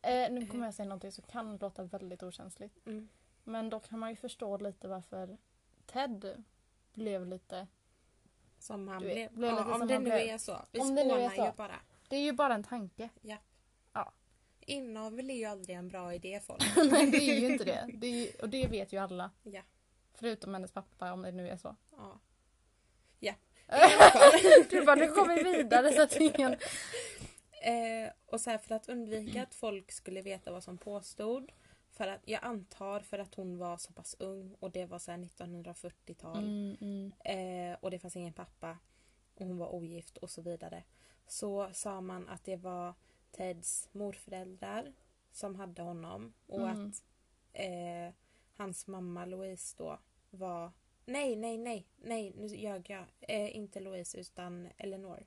[0.03, 2.87] Eh, nu kommer jag säga någonting som kan låta väldigt okänsligt.
[2.87, 3.09] Mm.
[3.45, 5.37] Men då kan man ju förstå lite varför
[5.87, 6.45] Ted
[6.95, 7.67] blev lite...
[8.59, 9.33] Som han vet, blev.
[9.33, 10.15] blev lite Ja, om som det nu blev.
[10.19, 10.57] är så.
[10.73, 11.57] Vi Om det nu är spånar ju så.
[11.57, 11.77] bara.
[12.09, 13.09] Det är ju bara en tanke.
[14.67, 16.63] Inavel är ju aldrig en bra idé folk.
[16.77, 17.89] Nej det är ju inte det.
[17.95, 19.31] det ju, och det vet ju alla.
[19.43, 19.63] Ja.
[20.15, 21.77] Förutom hennes pappa om det nu är så.
[21.97, 22.21] ja.
[24.71, 26.53] du bara nu går vi vidare så att ingen...
[27.63, 31.53] Eh, och så här för att undvika att folk skulle veta vad som påstod.
[31.91, 35.11] För att, jag antar för att hon var så pass ung och det var så
[35.11, 36.39] här 1940-tal.
[36.45, 37.13] Mm, mm.
[37.73, 38.79] Eh, och det fanns ingen pappa.
[39.35, 40.83] Och hon var ogift och så vidare.
[41.27, 42.95] Så sa man att det var
[43.31, 44.93] Teds morföräldrar
[45.33, 46.33] som hade honom.
[46.47, 46.87] Och Mm.
[46.89, 47.05] att
[47.53, 48.15] eh,
[48.63, 49.99] hans mamma Louise då
[50.31, 50.73] var...
[51.05, 53.05] Nej, nej, nej, nej, nu ljög jag.
[53.21, 55.27] Eh, inte Louise utan Eleanor.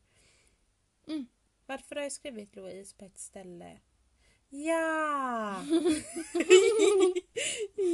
[1.08, 1.26] Mm.
[1.65, 3.80] Varför har jag skrivit Louise på ett ställe?
[4.50, 5.56] Ja!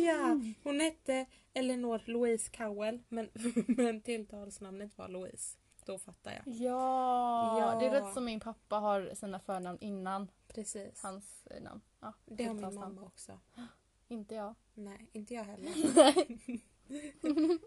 [0.06, 0.40] ja!
[0.64, 3.30] Hon hette Eleanor Louise Cowell men,
[3.68, 5.58] men tilltalsnamnet var Louise.
[5.86, 6.56] Då fattar jag.
[6.56, 7.80] Ja, Ja.
[7.80, 11.04] det är rätt som min pappa har sina förnamn innan Precis.
[11.04, 11.82] hans eh, namn.
[12.00, 13.40] Ja, Det har min mamma också.
[14.12, 14.56] Inte jag.
[14.74, 15.72] Nej, inte jag heller.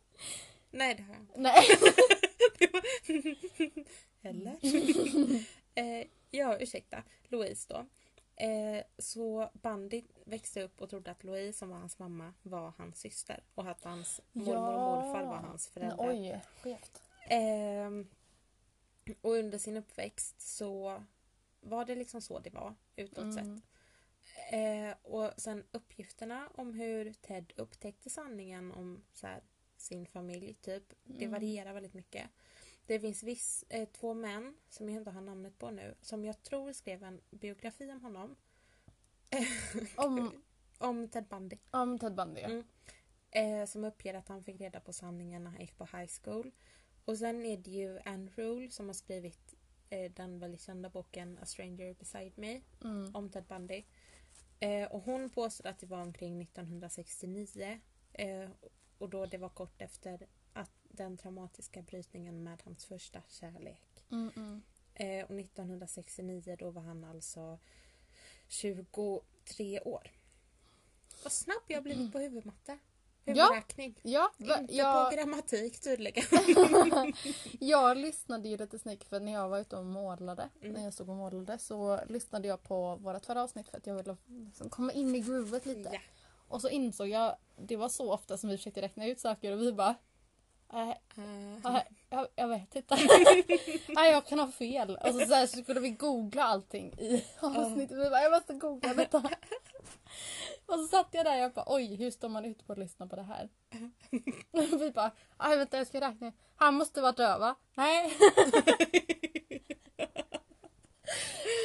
[0.70, 1.40] Nej, det har jag inte.
[1.40, 1.66] Nej.
[4.22, 4.58] Eller?
[5.74, 7.02] eh, ja, ursäkta.
[7.28, 7.86] Louise då.
[8.44, 13.00] Eh, så Bandy växte upp och trodde att Louise, som var hans mamma, var hans
[13.00, 13.44] syster.
[13.54, 16.08] Och att hans mormor och morfar var hans föräldrar.
[16.10, 17.02] Oj, skevt.
[17.28, 18.08] Ehm,
[19.20, 21.02] och under sin uppväxt så
[21.60, 23.73] var det liksom så det var utåt sett.
[24.52, 29.42] Eh, och sen uppgifterna om hur Ted upptäckte sanningen om så här,
[29.76, 30.92] sin familj typ.
[31.04, 31.30] Det Mm.
[31.30, 32.30] varierar väldigt mycket.
[32.86, 36.42] Det finns viss, eh, två män som jag inte har namnet på nu som jag
[36.42, 38.36] tror skrev en biografi om honom.
[39.96, 40.42] Om,
[40.78, 41.56] Om Ted Bundy.
[41.70, 42.46] om Ted Bundy ja.
[42.48, 42.64] Mm.
[43.30, 46.50] Eh, som uppger att han fick reda på sanningen när han gick på high school.
[47.04, 49.54] Och sen är det ju Anne Rule som har skrivit
[49.90, 53.14] eh, den väldigt kända boken A Stranger Beside Me Mm.
[53.14, 53.84] om Ted Bundy.
[54.60, 57.80] Eh, och hon påstår att det var omkring 1969.
[58.12, 58.48] Eh,
[58.98, 64.06] och då det var kort efter att den traumatiska brytningen med hans första kärlek.
[64.10, 64.62] Mm, mm.
[64.94, 67.58] Eh, och 1969 då var han alltså
[68.48, 70.10] 23 år.
[71.22, 72.78] Vad snabb jag har blivit på huvudmatte.
[73.24, 73.32] Ja.
[73.44, 73.94] Huvudräkning.
[74.02, 76.24] Ja, va, Inte jag, på grammatik tydligen.
[77.60, 80.72] jag lyssnade ju lite snyggt för när jag var ute och målade, Mm.
[80.74, 83.94] när jag stod och målade så lyssnade jag på vårt förra avsnitt för att jag
[83.94, 85.90] ville liksom komma in i groovet lite.
[85.92, 85.98] ja.
[86.48, 89.60] Och så insåg jag, det var så ofta som vi försökte räkna ut saker och
[89.60, 89.94] vi bara
[90.74, 90.90] Eh,
[91.64, 92.94] äh, jag, jag vet inte.
[93.88, 94.96] Nej, jag kan ha fel.
[94.96, 97.98] Och så, så, här, så skulle vi googla allting i avsnittet.
[97.98, 99.18] Vi bara, jag måste googla detta.
[100.66, 103.06] Och så satt jag där och bara, oj, hur står man ut på att lyssna
[103.06, 103.48] på det här?
[104.50, 106.32] Och vi bara, aj vänta jag ska räkna.
[106.56, 107.54] Han måste vara döv va?
[107.74, 108.12] Nej.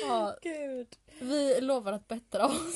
[0.07, 0.95] ja, Gud.
[1.19, 2.75] vi lovar att bättra oss.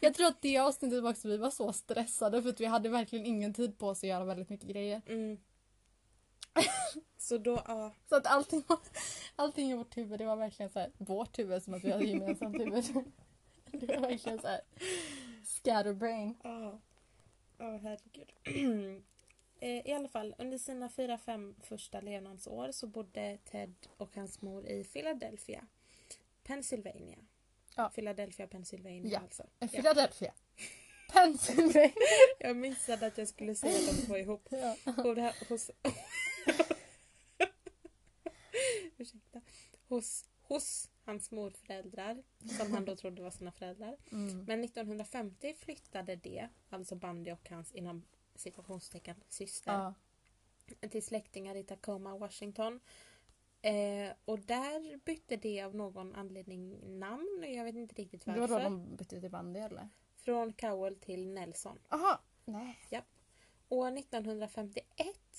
[0.00, 2.88] Jag tror att det avsnittet var också vi var så stressade för att vi hade
[2.88, 5.02] verkligen ingen tid på oss att göra väldigt mycket grejer.
[5.06, 5.38] Mm.
[7.18, 7.92] Så då, ja.
[8.08, 8.64] Så att allting,
[9.36, 12.04] allting i vårt huvud, det var verkligen så här, vårt huvud som att vi hade
[12.04, 12.84] gemensamt huvud.
[13.72, 14.60] Det var verkligen så här
[15.44, 16.34] scatterbrain.
[16.44, 16.78] Ja,
[17.58, 18.32] Ja, herregud.
[19.60, 24.42] Eh, I alla fall, under sina fyra, fem första levnadsår så bodde Ted och hans
[24.42, 25.66] mor i Philadelphia,
[26.42, 27.18] Pennsylvania.
[27.76, 27.88] Ja.
[27.94, 29.18] Philadelphia, Pennsylvania Ja.
[29.18, 29.42] alltså.
[29.60, 30.32] Eh, Philadelphia.
[31.12, 31.92] Pennsylvania.
[32.38, 34.48] Jag missade att jag skulle säga de två ihop.
[34.50, 34.76] Ja.
[34.86, 35.70] Här, hos...
[38.98, 39.40] Ursäkta.
[39.88, 42.22] Hos, hos hans morföräldrar,
[42.58, 43.96] som han då trodde var sina föräldrar.
[44.12, 44.44] Mm.
[44.44, 48.02] Men 1950 flyttade det, alltså Bundy och hans inom
[48.34, 49.94] situationstecken syster, Ja.
[50.88, 52.80] till släktingar i Tacoma, Washington.
[53.62, 57.44] Eh, och där bytte det av någon anledning namn.
[57.48, 58.54] Jag vet inte riktigt Det var varför.
[58.56, 59.88] då de bytte till bandy eller?
[60.16, 61.78] Från Cowell till Nelson.
[61.88, 62.20] Aha.
[62.44, 62.78] Nej.
[63.68, 64.84] År 1951,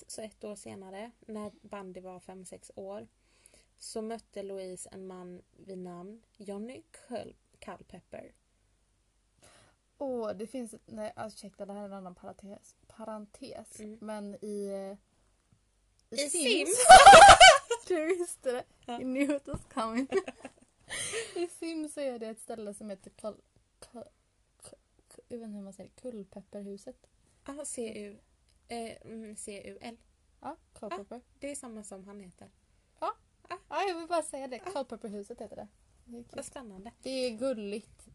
[0.08, 3.08] så ett år senare, när Bundy var 5-6 år,
[3.78, 6.84] så mötte Louise en man vid namn Johnny
[7.60, 8.34] Culpepper.
[9.98, 10.76] Åh, det finns...
[10.86, 12.76] Nej, alltså, ursäkta, det här är en annan parentes.
[12.88, 13.80] parentes.
[13.80, 13.98] Mm.
[14.02, 14.68] Men i...
[14.68, 16.78] eh, I Sims?
[17.88, 18.63] du visste det.
[18.86, 19.02] Ja.
[19.02, 20.08] You knew it was coming.
[21.36, 23.10] I Sims så är det ett ställe som heter.
[23.10, 23.42] Kull...
[23.80, 24.04] Kull...
[25.28, 25.92] Jag vet inte hur man säger
[26.86, 27.08] det.
[27.47, 28.17] Ja, CU.
[28.67, 29.97] Eh, mm, CUL.
[30.41, 31.21] Ja, Culpepper.
[31.39, 32.49] Det är samma som han heter.
[33.69, 34.60] Ja, jag vill bara säga det.
[34.60, 35.67] Culpepperhuset heter det.
[36.05, 36.23] Det är.
[36.36, 36.91] Vad spännande.
[37.01, 38.07] det är gulligt.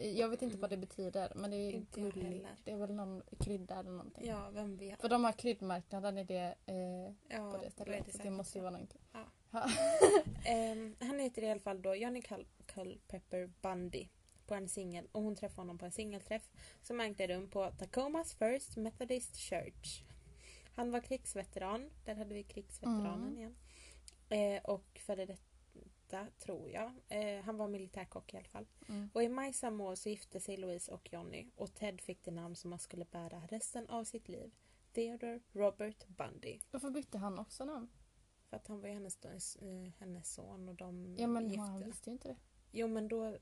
[0.00, 2.46] Jag vet inte vad det betyder men det är Inte gulligt.
[2.64, 4.26] Det är väl någon krydda eller någonting.
[4.26, 5.00] Ja, vem vet.
[5.00, 6.76] För de har kryddmarknaden i det, eh,
[7.36, 8.12] Ja, på det stället.
[8.16, 9.00] så det måste ju vara någonting.
[9.12, 9.24] Ja.
[10.46, 14.08] Ehm, han heter i alla fall då Johnny Cul- Culpepper Bundy
[14.46, 16.50] på en singel och hon träffade honom på en singelträff
[16.82, 20.02] som ägde rum på Tacomas First Methodist Church.
[20.74, 23.38] Han var krigsveteran, där hade vi krigsveteranen Mm.
[23.38, 23.56] igen.
[24.28, 26.92] Eh, och före detta, tror jag.
[27.08, 28.66] Eh, han var militärkock i alla fall.
[28.88, 29.10] Mm.
[29.14, 32.30] Och i maj samma år så gifte sig Louise och Johnny och Ted fick det
[32.30, 34.50] namn som han skulle bära resten av sitt liv.
[34.92, 36.60] Theodore Robert Bundy.
[36.70, 37.88] Varför bytte han också namn?
[38.50, 41.84] För att han var ju hennes, eh, hennes son och de Ja men gifte han
[41.84, 42.36] visste ju inte det.
[42.72, 43.36] Jo men då...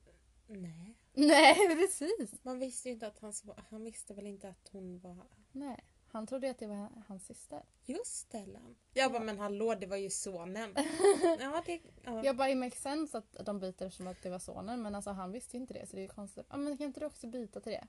[0.53, 0.95] Nej.
[1.15, 2.45] Nej precis.
[2.45, 3.33] Man visste ju inte att han,
[3.71, 5.17] han visste väl inte att hon var...
[5.53, 5.85] Nej.
[6.13, 7.63] Han trodde att det var hans syster.
[7.85, 8.77] Just det, Ellen.
[8.95, 10.75] Jag bara, men hallå, det var ju sonen.
[11.41, 11.81] ja, det...
[12.05, 12.25] Ja.
[12.25, 15.11] Jag bara, it makes sense att de byter som att det var sonen men alltså
[15.11, 16.47] han visste ju inte det så det är konstigt.
[16.51, 17.87] Ja men kan inte du också byta till det?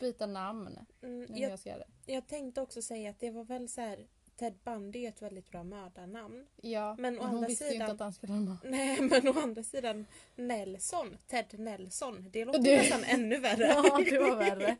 [0.00, 2.12] Byta namn Mm, jag, jag det.
[2.12, 4.06] jag tänkte också säga att det var väl så här...
[4.38, 6.46] Ted Bundy är ett väldigt bra mördarnamn.
[6.62, 8.56] Ja, Men å hon andra visste ju inte sidan- att han skulle.
[8.64, 13.66] Nej, men å andra sidan Nelson, Ted Nelson, det låter Det- nästan ännu värre.
[13.68, 14.76] Ja, det var värre.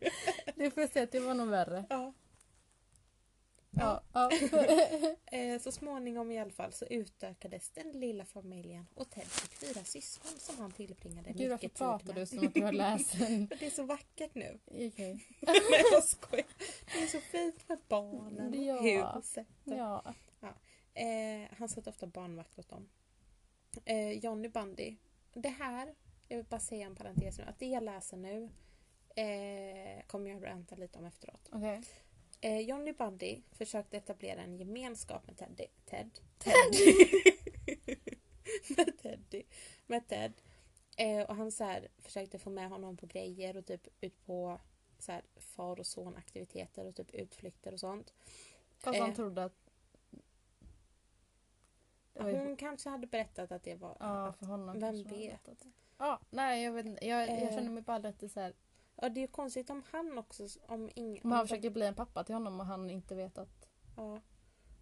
[0.54, 1.84] Det får jag säga att det var nog värre.
[1.90, 2.12] Ja.
[3.76, 4.30] Ja, ja.
[5.26, 9.84] Eh, så småningom i alla fall så utökades den lilla familjen och Ted fick fyra
[9.84, 12.16] syskon som han tillbringade Gud varför mycket tid pratar med.
[12.16, 13.46] du som att du har läst en...
[13.46, 14.58] Det är så vackert nu.
[14.66, 15.24] Okej.
[15.40, 16.46] Nej jag skojar.
[16.94, 19.12] Det är så fint med barnen och Ja.
[19.16, 19.46] huset.
[19.64, 20.14] Ja.
[20.94, 22.88] Eh, han satt ofta barnvakt åt dem.
[23.84, 24.96] Eh, Johnny Bundy.
[25.34, 25.94] Det här,
[26.28, 28.50] jag vill bara säga en parentes nu, att det jag läser nu
[29.16, 31.48] eh, kommer jag ranta lite om efteråt.
[31.52, 31.82] Okej.
[32.40, 35.66] Eh, Johnny Bundy försökte etablera en gemenskap med Teddy.
[35.84, 36.10] Ted?
[36.38, 36.54] Ted.
[38.76, 39.42] med Teddy.
[39.86, 40.32] Med Ted.
[40.96, 44.60] Eh, och han så här, försökte få med honom på grejer och typ ut på
[44.98, 48.14] så här, far och son aktiviteter och typ utflykter och sånt.
[48.78, 49.16] Fast han Eh.
[49.16, 49.70] trodde att...
[52.14, 53.96] Ju- Hon kanske hade berättat att det var...
[54.00, 54.80] Ja, för honom.
[54.80, 55.48] Vem vet?
[55.98, 57.06] Ja, nej jag vet inte.
[57.06, 57.48] Jag, jag Eh.
[57.54, 58.52] känner mig bara lite så här.
[58.96, 60.46] Ja, det är ju konstigt om han också...
[60.66, 63.68] Om ingen, Om han försöker bli en pappa till honom och han inte vet att...
[63.96, 64.20] Ja.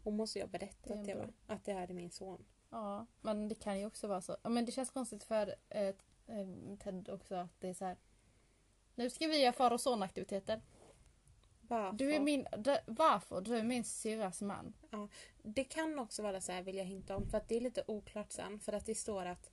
[0.04, 1.14] Hon måste ju ha Det bror.
[1.14, 1.32] va?
[1.46, 2.44] Att det här är min son.
[2.70, 4.36] Ja, men det kan ju också vara så.
[4.42, 5.82] Ja, Men det känns konstigt för eh,
[6.26, 7.96] eh, Ted också att det är så här.
[8.94, 10.60] Nu ska vi göra far och sonaktiviteter.
[11.60, 11.98] Varför?
[11.98, 12.46] Du är min...
[12.58, 13.40] Du, varför?
[13.40, 14.74] Du är min syrras man.
[15.42, 17.84] Det kan också vara så här vill jag hinta om för att det är lite
[17.86, 19.50] oklart sen för att det står att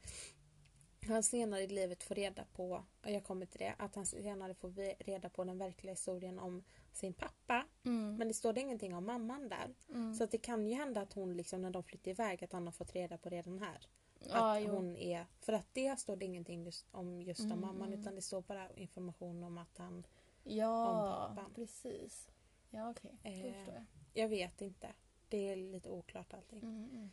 [1.07, 4.53] han senare i livet får reda på, och jag kommer till det, att han senare
[4.53, 4.69] får
[5.03, 7.65] reda på den verkliga historien om sin pappa.
[7.85, 8.15] Mm.
[8.15, 9.73] Men det står det ingenting om mamman där.
[9.89, 10.13] Mm.
[10.15, 12.65] Så att det kan ju hända att hon liksom när de flyttar iväg att han
[12.67, 13.87] har fått reda på redan här.
[14.29, 14.69] att jo.
[14.71, 17.99] hon är, för att det står det ingenting just om just om Mm, mamman mm.
[18.01, 20.03] utan det står bara information om att han,
[20.43, 21.51] Ja, om pappan.
[21.55, 22.27] precis.
[22.69, 23.11] Ja, okej.
[23.23, 23.85] Då Eh, förstår jag.
[24.13, 24.87] jag vet inte.
[25.29, 26.59] Det är lite oklart allting.
[26.63, 27.09] Mm,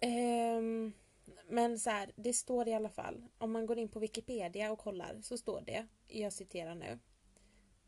[0.00, 0.92] mm.
[1.48, 3.22] Men så här, det står i alla fall.
[3.38, 6.98] Om man går in på Wikipedia och kollar så står det, jag citerar nu.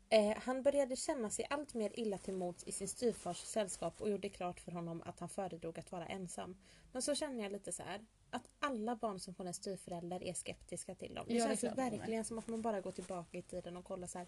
[0.09, 4.09] Eh, han började känna sig allt mer illa till mods i sin styvfars sällskap och
[4.09, 6.57] gjorde klart för honom att han föredrog att vara ensam.
[6.91, 10.33] Men så känner jag lite så här att alla barn som får en styvförälder är
[10.33, 11.25] skeptiska till dem.
[11.27, 14.17] Det Ja, känns verkligen som att man bara går tillbaka i tiden och kollar så
[14.17, 14.27] här.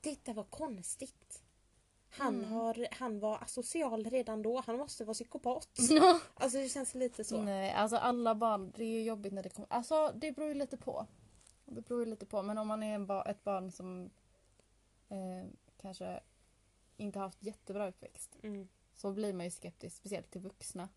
[0.00, 1.42] Titta vad konstigt.
[2.10, 2.50] Han, Mm.
[2.52, 4.62] har, han var asocial redan då.
[4.66, 5.68] Han måste vara psykopat.
[6.34, 7.42] Alltså det känns lite så.
[7.42, 9.72] Nej, alltså alla barn, det är ju jobbigt när det kommer.
[9.72, 11.06] Alltså det beror ju lite på.
[11.64, 12.42] Det beror ju lite på.
[12.42, 14.10] Men om man är ba- ett barn som
[15.08, 15.46] eh,
[15.80, 16.20] kanske
[16.96, 20.88] inte haft jättebra uppväxt Mm, så blir man ju skeptisk, speciellt till vuxna.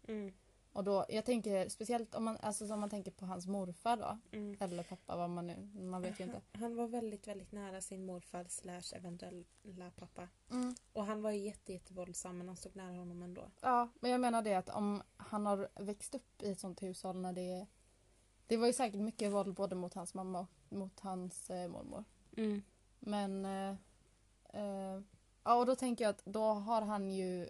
[0.74, 4.38] Och då, jag tänker speciellt om man, alltså, om man tänker på hans morfar då.
[4.38, 4.58] mm.
[4.60, 6.42] Eller pappa, vad man nu, man vet ju inte.
[6.52, 10.28] Han var väldigt, väldigt nära sin morfar slash eventuella pappa.
[10.52, 10.76] Mm.
[10.94, 13.52] Och han var ju jätte, jättevåldsam men han stod nära honom ändå.
[13.62, 17.22] Ja, men jag menar det att om han har växt upp i ett sånt hushåll
[17.22, 17.68] när det.
[18.48, 22.04] Det var ju säkert mycket våld både mot hans mamma och mot hans eh, mormor.
[22.38, 22.62] Mm.
[23.00, 23.46] Men...
[23.46, 23.76] Eh,
[24.54, 25.02] eh,
[25.44, 27.50] ja, och då tänker jag att då har han ju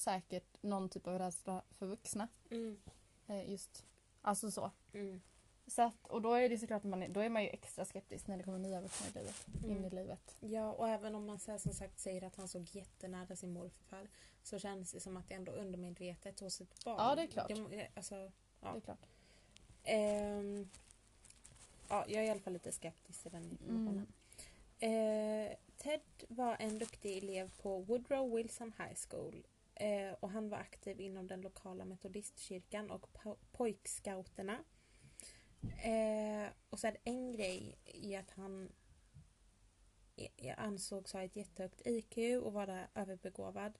[0.00, 2.28] säkert någon typ av rädsla för vuxna.
[2.50, 2.80] Mm.
[3.26, 3.84] Eh, just.
[4.22, 4.70] Alltså så.
[4.92, 5.20] Mm.
[5.66, 8.26] så att, och då är det såklart man är, då är man ju extra skeptisk
[8.26, 9.84] när det kommer nya vuxna i livet, in Mm.
[9.84, 10.36] i livet.
[10.40, 13.52] Ja, och även om man så här, som sagt säger att han såg jättenära sin
[13.52, 14.08] morfar
[14.42, 16.96] så känns det som att det ändå är undermedvetet hos ett barn.
[16.98, 17.48] Ja, det är klart.
[17.48, 18.14] Det, alltså,
[18.60, 18.72] Ja.
[18.72, 19.06] Det är klart.
[19.84, 20.68] ehm,
[21.88, 24.12] ja, jag är i alla fall lite skeptisk till den informationen.
[24.78, 29.46] Eh, Ted var en duktig elev på Woodrow Wilson High School
[29.80, 34.58] eh, och han var aktiv inom den lokala metodistkyrkan och po- pojkscouterna.
[35.62, 38.72] Eh, och så det en grej i att han
[40.36, 43.78] jag ansågs ha ett jättehögt IQ och vara överbegåvad.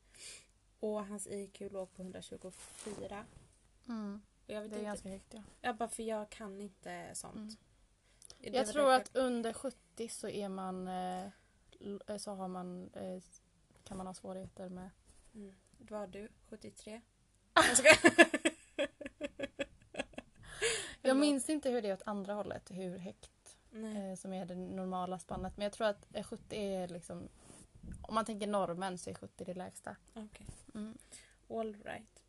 [0.81, 3.27] Och hans IQ låg på 124.
[3.89, 4.23] Mm.
[4.47, 5.43] Jag vet Det är inte, ganska högt ja.
[5.61, 7.37] ja, bara för jag kan inte sånt.
[7.37, 8.55] Mm.
[8.55, 11.31] Jag var tror att under 70 så är man eh,
[12.19, 13.23] så har man eh,
[13.85, 14.91] kan man ha svårigheter med
[15.35, 15.55] Mm.
[15.89, 16.29] Var du?
[16.49, 17.01] 73?
[17.55, 17.97] Jag skojar.
[21.03, 24.11] Jag minns inte hur det är åt andra hållet, hur högt Nej.
[24.11, 25.57] eh, som är det normala spannet.
[25.57, 27.29] Men jag tror att eh, 70 är liksom
[28.03, 29.97] om man tänker normen så är 70 det lägsta.
[30.15, 30.47] Okej.
[30.75, 30.99] Mm.
[31.49, 32.23] All right.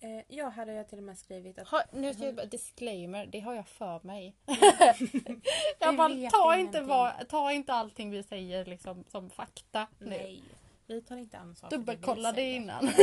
[0.00, 1.68] Eh, ja, här har jag till och med skrivit att...
[1.68, 4.36] Ha, nu ska jag bara, disclaimer, det har jag för mig.
[4.46, 5.40] Vi
[5.78, 10.40] jag bara, ta inte, vad, ta inte allting vi säger liksom som fakta nu.
[10.86, 12.88] Vi tar inte ansvar Dubbelkolla det innan.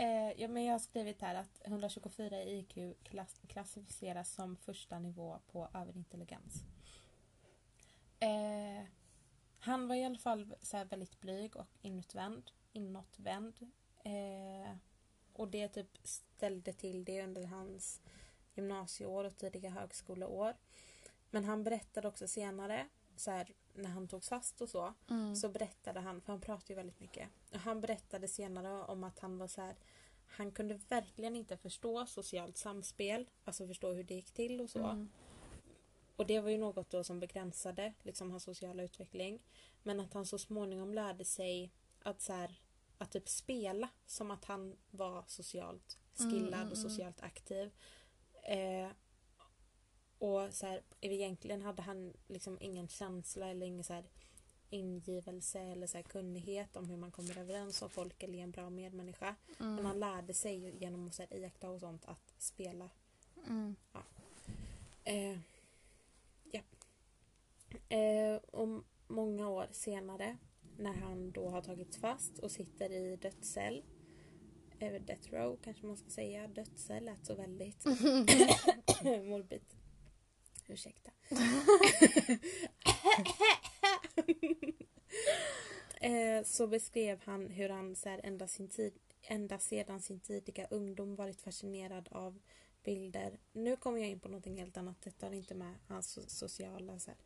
[0.00, 4.98] Eh, ja, men jag har skrivit här att 124 i IQ klass- klassificeras som första
[4.98, 6.62] nivå på överintelligens.
[8.20, 8.84] Eh,
[9.58, 12.50] han var i alla fall så väldigt blyg och inåtvänd.
[12.72, 13.70] inåtvänd.
[14.04, 14.76] Eh,
[15.32, 18.00] och det typ ställde till det under hans
[18.54, 20.54] gymnasieår och tidiga högskoleår.
[21.30, 25.36] Men han berättade också senare, så här, när han togs fast och så, Mm.
[25.36, 27.28] så berättade han, för han pratar ju väldigt mycket.
[27.52, 29.76] Och han berättade senare om att han var så här.
[30.26, 34.84] Han kunde verkligen inte förstå socialt samspel, alltså förstå hur det gick till och så.
[34.84, 35.08] Mm.
[36.16, 39.42] Och det var ju något då som begränsade liksom hans sociala utveckling.
[39.82, 42.60] Men att han så småningom lärde sig att så här,
[42.98, 46.90] att typ spela som att han var socialt skillad Mm, mm, och mm.
[46.90, 47.70] socialt aktiv.
[48.42, 48.88] Eh,
[50.18, 54.04] och så här, egentligen hade han liksom ingen känsla eller ingen så här
[54.70, 58.50] ingivelse eller så här kunnighet om hur man kommer överens om folk eller är en
[58.50, 59.34] bra medmänniska.
[59.58, 59.84] Men Mm.
[59.84, 62.90] han lärde sig genom att så här, iaktta och sånt att spela.
[63.46, 63.76] Mm.
[65.04, 65.38] Eh,
[66.52, 66.60] ja.
[67.96, 70.36] Eh, och många år senare
[70.76, 73.84] när han då har tagits fast och sitter i dödscell
[74.78, 76.48] eh, Death row kanske man ska säga.
[76.48, 77.84] Dödscell lät så väldigt
[79.04, 79.62] morbid.
[80.68, 81.10] Ursäkta.
[86.00, 90.66] eh, så beskrev han hur han så här, ända, sin tid, ända sedan sin tidiga
[90.70, 92.38] ungdom varit fascinerad av
[92.84, 93.38] bilder.
[93.52, 95.00] Nu kommer jag in på någonting helt annat.
[95.02, 97.18] Detta har inte med hans so- sociala så här.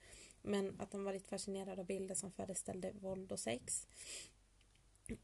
[0.42, 3.86] Men att han varit fascinerad av bilder som föreställde våld och sex.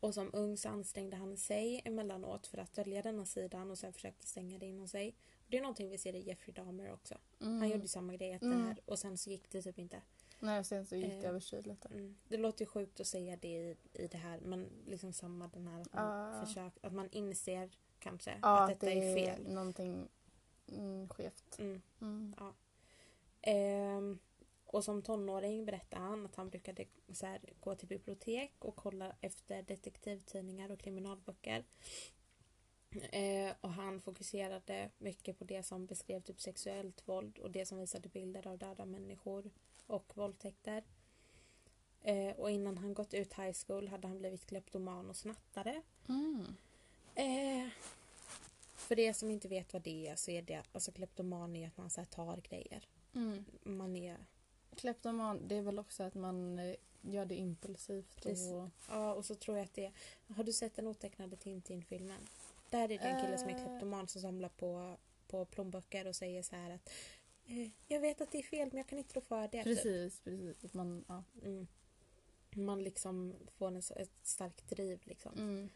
[0.01, 3.93] Och som ung så ansträngde han sig emellanåt för att dölja denna sidan och sen
[3.93, 5.15] försökte stänga det inom sig.
[5.49, 7.19] Det är någonting vi ser i Jeffrey Dahmer också.
[7.41, 7.59] Mm.
[7.59, 8.67] Han gjorde samma grej att Mm.
[8.67, 10.03] här, och sen så gick det typ inte.
[10.41, 11.89] Nej, sen så gick det Eh, överstyr lite.
[11.89, 12.17] Mm.
[12.29, 15.69] Det låter ju sjukt att säga det i, i det här men liksom samma den
[15.69, 16.47] här att man, Ah.
[16.47, 19.53] försök, att man inser kanske Ja, att detta är fel.
[19.53, 20.09] någonting
[20.73, 21.59] mm, skevt.
[21.59, 21.83] Mm.
[22.01, 22.35] Mm.
[23.43, 24.19] Ehm,
[24.67, 29.13] och som tonåring berättade han att han brukade så här, gå till bibliotek och kolla
[29.21, 31.65] efter detektivtidningar och kriminalböcker.
[32.91, 37.79] Eh, och han fokuserade mycket på det som beskrev typ sexuellt våld och det som
[37.79, 39.51] visade bilder av döda människor
[39.87, 40.85] och våldtäkter.
[42.03, 45.83] Eh, och innan han gått ut high school hade han blivit kleptoman och snattare.
[46.09, 46.57] Mm.
[47.15, 47.69] Eh,
[48.77, 51.77] för er som inte vet vad det är så är det alltså kleptoman är att
[51.77, 52.89] man så tar grejer.
[53.15, 53.45] Mm.
[53.63, 54.17] Man är
[54.77, 58.27] Kleptoman, det är väl också att man eh, gör det impulsivt.
[58.27, 58.69] Och...
[58.89, 59.93] Ja, och så tror jag att det är...
[60.35, 62.21] Har du sett den otecknade Tintin-filmen?
[62.71, 63.59] Där är det en kille som är Eh.
[63.61, 64.97] kleptoman som samlar på,
[65.29, 66.91] på plånböcker och säger så här att
[67.47, 69.49] eh, Jag vet att det är fel men jag kan inte rå för det.
[69.49, 69.65] typ.
[69.65, 70.65] Precis, precis.
[70.65, 71.25] Att man, ja.
[71.45, 71.67] Mm.
[72.51, 75.33] Man liksom får en, ett starkt driv liksom.
[75.39, 75.69] mm.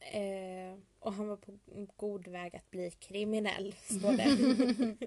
[0.00, 1.58] Eh, och han var på
[1.96, 5.06] god väg att bli kriminell, står det.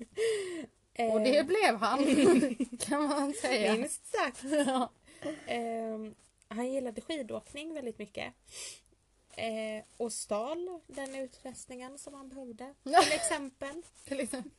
[0.93, 2.05] Eh, Och det blev han,
[2.79, 3.73] kan man säga.
[3.75, 4.43] Minst sagt.
[4.43, 4.91] Ja.
[5.47, 6.15] Ehm,
[6.47, 8.33] han gillade skidåkning väldigt mycket.
[9.39, 12.73] Eh, och stal den utrustningen som han behövde.
[12.83, 13.83] Till exempel.
[14.05, 14.51] Till exempel.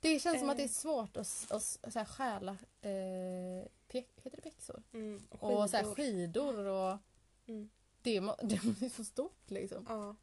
[0.00, 0.70] Det känns som att det är Eh.
[0.70, 4.82] svårt att, att s- så här, stjäla eh, pek, heter det pexor?
[4.92, 5.94] Mm, Och så här, skidor.
[5.94, 6.98] skidor och
[7.46, 7.70] Mm.
[8.02, 8.54] det, det
[8.86, 9.86] är så stort liksom.
[9.88, 10.16] Ja.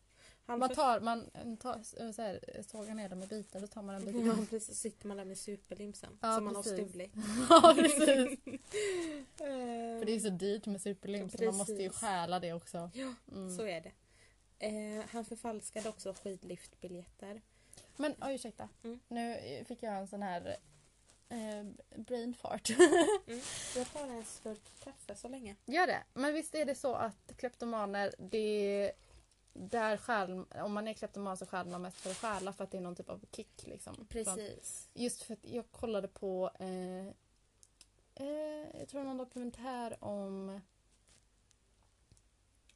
[0.46, 3.96] Han Man tar, man tar så här, sågar ner dem i bitar och tar man
[3.96, 4.26] en bit.
[4.26, 4.68] Ja, precis.
[4.68, 6.18] Så sitter man där med superlimsen.
[6.22, 7.12] Ja, som man har stulit.
[7.50, 8.40] ja precis.
[9.40, 12.90] Ehm, För det är så dyrt med superlim så man måste ju stjäla det också.
[12.94, 13.58] Ja, Mm.
[13.58, 13.92] Så är det.
[14.62, 17.42] Eh, han förfalskade också skidliftbiljetter.
[17.96, 18.70] Men oj, ursäkta.
[18.84, 19.00] Mm.
[19.08, 20.58] Nu fick jag en sån här
[21.30, 21.64] eh,
[21.96, 22.70] brain fart.
[23.76, 25.56] Jag tar en slurk kaffe så länge.
[25.66, 26.04] Gör det.
[26.14, 28.92] Men visst är det så att kleptomaner, det
[29.54, 32.72] där stjäl, om man är kleptoman så stjäl man mest för att stjäla för att
[32.72, 33.68] det är någon typ av kick.
[33.68, 34.08] Liksom.
[34.10, 34.90] Precis.
[34.94, 37.08] Just för att jag kollade på eh,
[38.28, 40.62] eh, jag tror någon dokumentär om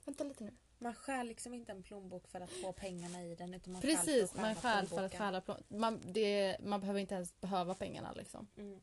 [0.05, 0.51] Vänta lite nu.
[0.85, 4.31] Man stjäl liksom inte en plånbok för att få pengarna i den utan man Precis,
[4.31, 5.19] för man stjäl för att plånboken.
[5.19, 5.63] stjäla plån.
[5.67, 8.47] Man, det, man behöver inte ens behöva pengarna liksom.
[8.57, 8.79] Mm.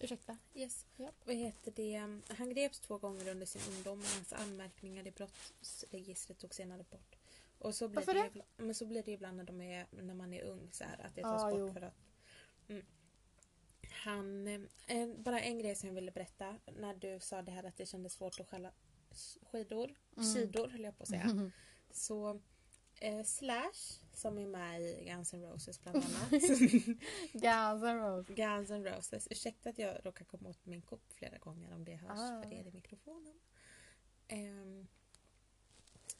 [0.00, 0.38] Ursäkta.
[0.54, 0.86] Yes.
[0.96, 1.10] Ja.
[1.24, 1.96] Vad heter det?
[2.36, 7.16] Han greps två gånger under sin ungdom och hans anmärkningar i brottsregistret togs senare bort.
[7.58, 8.26] Och så blir, Varför det, det?
[8.26, 11.06] ibland- men så blir det ibland när, de är, när man är ung så här,
[11.06, 11.66] att det Ja, tas jo.
[11.66, 11.94] bort för att...
[12.68, 12.84] Mm.
[14.04, 14.46] Han,
[14.86, 17.86] eh, bara en grej som jag ville berätta när du sa det här att det
[17.86, 18.72] kändes svårt att stjäla
[19.16, 20.34] skidor, Mm.
[20.34, 21.50] skidor höll jag på att säga.
[21.90, 22.40] Så
[23.00, 26.30] eh, Slash som är med i Guns N' Roses bland annat.
[27.32, 28.36] Guns N' Roses.
[28.36, 29.28] Guns N' Roses.
[29.30, 32.42] Ursäkta att jag råkar komma åt min kopp flera gånger om det hörs Ah.
[32.42, 33.40] för er i mikrofonen.
[34.28, 34.86] Ehm,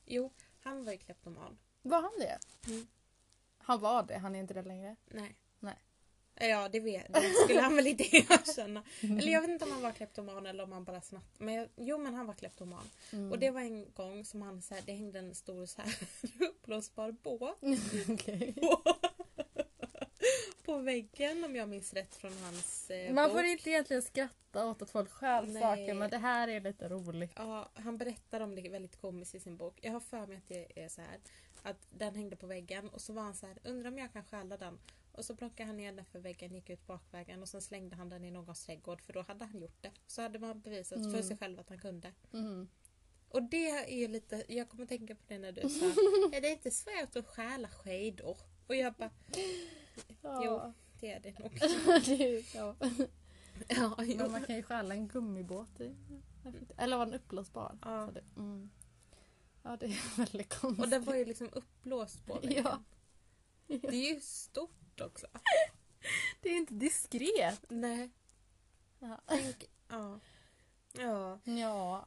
[0.05, 1.59] jo, han var ju kleptoman.
[1.83, 2.39] Var han det?
[2.73, 2.87] Mm.
[3.59, 4.97] Han var det, han är inte det längre.
[5.07, 5.37] Nej.
[5.61, 5.79] Nej.
[6.35, 8.83] Ja, det, vet, det skulle han väl inte erkänna.
[9.01, 11.35] Eller jag vet inte om han var kleptoman eller om han bara snatt.
[11.39, 12.91] Men jag, jo, men han var kleptoman.
[13.13, 13.33] Mm.
[13.33, 15.95] Och det var en gång som han så här, det hängde en stor så här
[16.49, 17.59] uppblåsbar båt
[18.09, 18.53] Okej.
[18.53, 18.83] på,
[20.65, 23.33] på väggen om jag minns rätt från hans eh, Man bok.
[23.33, 27.33] får inte egentligen skratta åt att folk stjäl saker men det här är lite roligt.
[27.37, 29.79] Ja, han berättar om det väldigt komiskt i sin bok.
[29.83, 31.19] Jag har för mig att det är så här
[31.63, 34.25] att den hängde på väggen och så var han så här, undrar om jag kan
[34.25, 34.79] stjäla den.
[35.13, 38.09] Och så plockade han ner den för väggen, gick ut bakvägen och sen slängde han
[38.09, 39.91] den i någons trädgård för då hade han gjort det.
[40.07, 41.23] Så hade man bevisat för Mm.
[41.23, 42.13] sig själv att han kunde.
[42.33, 42.69] Mm.
[43.29, 45.85] Och det är ju lite, jag kommer tänka på det när du sa,
[46.37, 48.37] är det inte svårt att stjäla skidor?
[48.67, 49.11] Och jag bara,
[50.23, 50.73] Ja.
[51.01, 51.53] det är det nog.
[52.07, 52.77] det ja.
[53.69, 54.17] Ja, jo.
[54.17, 55.81] Men man kan ju stjäla en gummibåt.
[55.81, 55.95] I.
[56.77, 57.79] Eller var den uppblåsbar?
[57.83, 58.11] Ja.
[58.15, 58.71] Det, mm.
[59.63, 60.85] ja, det är väldigt konstigt.
[60.85, 62.65] Och den var ju liksom uppblåst på väggen.
[62.65, 62.83] Ja.
[63.67, 65.27] Det är ju stort också.
[66.41, 67.65] Det är inte diskret.
[67.69, 68.11] Nej.
[68.99, 69.21] Ja.
[69.27, 70.21] Tänk, ja.
[70.93, 71.41] Ja.
[71.45, 72.07] ja.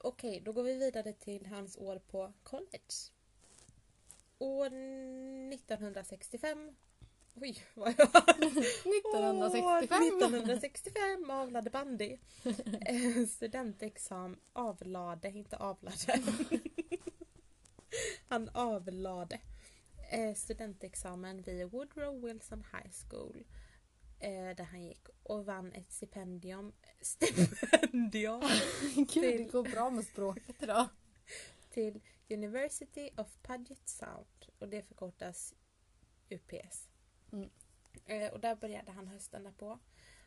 [0.00, 3.10] Okej, då går vi vidare till hans år på college.
[4.38, 6.76] År 1965.
[7.34, 8.08] Oj, vad jag...
[8.28, 9.64] 1965.
[9.64, 12.18] År 1965 avlade bandy.
[12.80, 15.96] Eh, Studentexamen avlade, inte avlade.
[18.28, 19.40] Han avlade
[20.36, 23.44] studentexamen vid Woodrow Wilson High School.
[24.20, 26.72] Eh, där han gick och vann ett stipendium.
[27.00, 28.42] Stipendium!
[28.96, 30.88] Gud, det går bra med språket idag.
[31.70, 35.54] till University of Puget Sound och det förkortas
[36.30, 36.88] UPS.
[37.32, 37.50] Mm.
[38.06, 39.78] Eh, och där började han hösten därpå.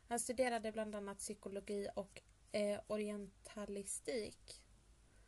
[0.07, 2.21] Han studerade bland annat psykologi och
[2.51, 4.63] eh, orientalistik.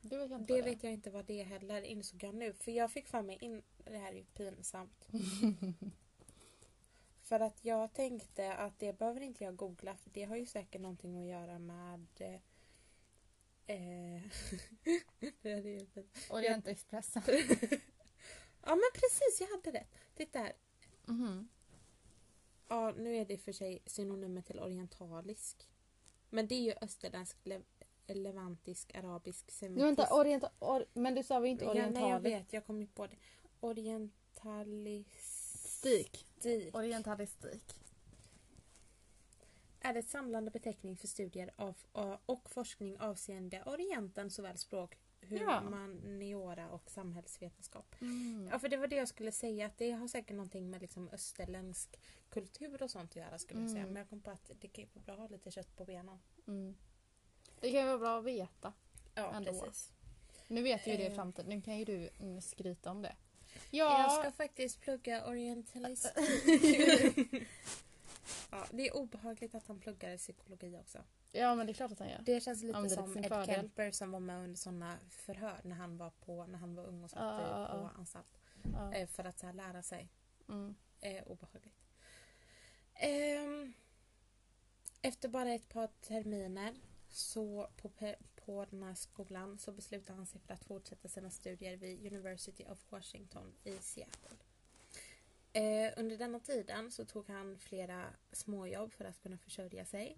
[0.01, 2.53] Det vet jag inte Det vad vet jag inte vad det heller insåg jag nu.
[2.53, 3.64] För jag fick för mig in...
[3.91, 5.07] Det här är ju pinsamt.
[7.21, 10.81] för att jag tänkte att det behöver inte jag googla för det har ju säkert
[10.81, 12.05] någonting att göra med...
[12.19, 12.33] Eh,
[13.75, 14.21] eh,
[15.41, 15.87] det är ju.
[16.29, 17.21] Orientexpressen.
[18.61, 19.95] Ja men precis, jag hade rätt.
[20.15, 20.53] Titta här.
[21.05, 21.49] Mhm.
[22.67, 25.69] Ja, nu är det för sig synonymer till orientalisk.
[26.29, 27.61] Men det är ju österländsk, le
[28.07, 29.79] levantisk, arabisk, semitisk.
[29.79, 32.35] Du vänta, orienta, or, men du sa vi inte Ja, nej, jag orientalisk?
[32.35, 32.53] vet.
[32.53, 33.15] Jag kom inte på det.
[33.60, 36.76] Orientalistik Stik.
[36.76, 37.76] Orientalistik.
[39.82, 41.78] är ett samlande beteckning för studier av,
[42.26, 44.97] och forskning avseende Orienten såväl språk,
[45.30, 45.60] Ja.
[45.60, 47.95] humaniora och samhällsvetenskap.
[48.01, 48.49] Mm.
[48.51, 49.66] Ja, för det var det jag skulle säga.
[49.66, 51.99] Att det har säkert någonting med liksom österländsk
[52.30, 53.82] kultur och sånt att göra skulle jag säga.
[53.82, 53.93] Mm.
[53.93, 55.86] Men jag kom på att det kan ju vara bra att ha lite kött på
[55.86, 56.20] benen.
[56.47, 56.76] Mm.
[57.60, 58.74] Det kan ju vara bra att veta.
[59.16, 59.51] Ja, Ändå.
[59.62, 59.93] precis.
[60.47, 61.16] Nu vet ju det i Eh.
[61.16, 61.49] framtiden.
[61.49, 63.16] Nu kan ju du mm, skryta om det.
[63.70, 66.13] Jag Ja, ska faktiskt plugga orientalistik.
[68.51, 71.03] ja, det är obehagligt att han pluggar psykologi också.
[71.32, 72.22] ja men det är klart att han gör.
[72.26, 73.55] Det känns lite Använder det som Ed fördel.
[73.55, 77.03] Kemper som var med under sådana förhör när han var, på, när han var ung
[77.03, 77.91] och satt Ja, ja, på ja.
[77.97, 78.39] anstalt.
[78.74, 78.93] Ja.
[78.93, 80.09] Eh, För att så här, lära sig.
[80.49, 80.76] Mm.
[81.01, 81.76] Eh, obehagligt.
[82.93, 83.74] Ehm,
[85.01, 86.76] efter bara ett par terminer
[87.09, 87.89] så på,
[88.49, 92.65] på den här skolan så beslutade han sig för att fortsätta sina studier vid University
[92.65, 94.37] of Washington i Seattle.
[95.53, 100.17] Eh, under denna tiden så tog han flera småjobb för att kunna försörja sig.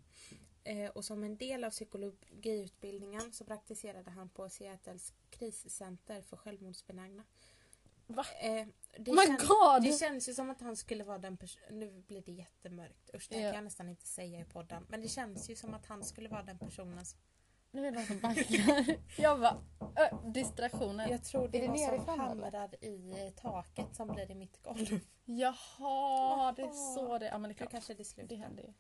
[0.64, 7.24] Eh, och som en del av psykologiutbildningen så praktiserade han på Seattles kriscenter för självmordsbenägna.
[8.08, 8.26] Va?
[8.42, 8.68] Eh,
[8.98, 9.84] det Oh my kän- god!
[9.84, 11.80] det känns ju som att han skulle vara den personen...
[11.80, 13.10] Nu blir det jättemörkt.
[13.16, 13.48] Usch, det Ja.
[13.50, 14.86] kan jag nästan inte säga i podden.
[14.90, 17.06] Men det känns ju som att han skulle vara den personen.
[17.72, 18.96] Nu är det någon som backar.
[19.22, 19.58] Jag bara,
[19.96, 21.10] ö, distraktioner.
[21.10, 24.36] Jag tror det Är är det någon som hamrar i eh, taket som blir i
[24.36, 25.00] mitt golv.
[25.26, 27.72] Jaha, det är så det Ja men det är klart.
[27.72, 28.28] kanske det slutar.
[28.30, 28.74] Det händer ju.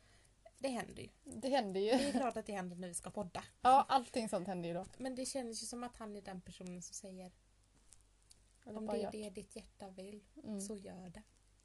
[0.59, 1.09] Det händer ju.
[1.23, 2.11] Det händer Det är ju.
[2.11, 3.43] klart att det händer när vi ska podda.
[3.61, 4.85] Ja, allting sånt händer ju då.
[4.97, 7.31] Men det känns ju som att han är den personen som säger
[8.65, 10.61] om det är det ditt hjärta vill, Mm.
[10.61, 11.23] så gör det.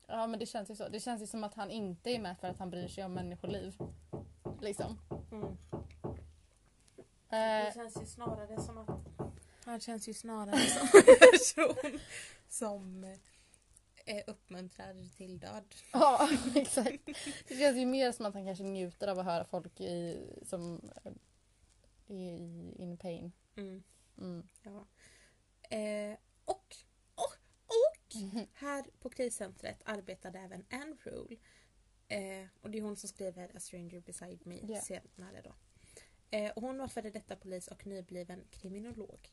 [0.09, 0.89] Ja men det känns ju så.
[0.89, 3.12] Det känns ju som att han inte är med för att han bryr sig om
[3.14, 3.79] människoliv.
[4.61, 4.99] Liksom.
[5.33, 5.57] Mm.
[7.29, 8.89] Det Eh, känns ju snarare som att
[9.64, 12.01] han känns ju snarare som en person
[12.49, 13.05] som
[14.05, 15.74] eh, uppmuntrar till död.
[15.93, 17.05] ja exakt.
[17.49, 20.91] Det känns ju mer som att han kanske njuter av att höra folk i, som
[21.05, 21.12] eh,
[22.07, 23.33] är i in pain.
[23.57, 23.83] Mm.
[24.18, 24.49] Mm.
[24.62, 24.87] Ja.
[25.77, 26.77] Eh, och,
[27.14, 27.35] och,
[27.66, 28.16] och
[28.55, 31.37] här på kriscentret arbetade även Anne Rule.
[32.09, 34.81] Eh, och det är hon som skriver A Stranger Beside Me Ja.
[34.81, 35.55] senare då.
[36.37, 39.32] Eh, och hon var före detta polis och nybliven kriminolog.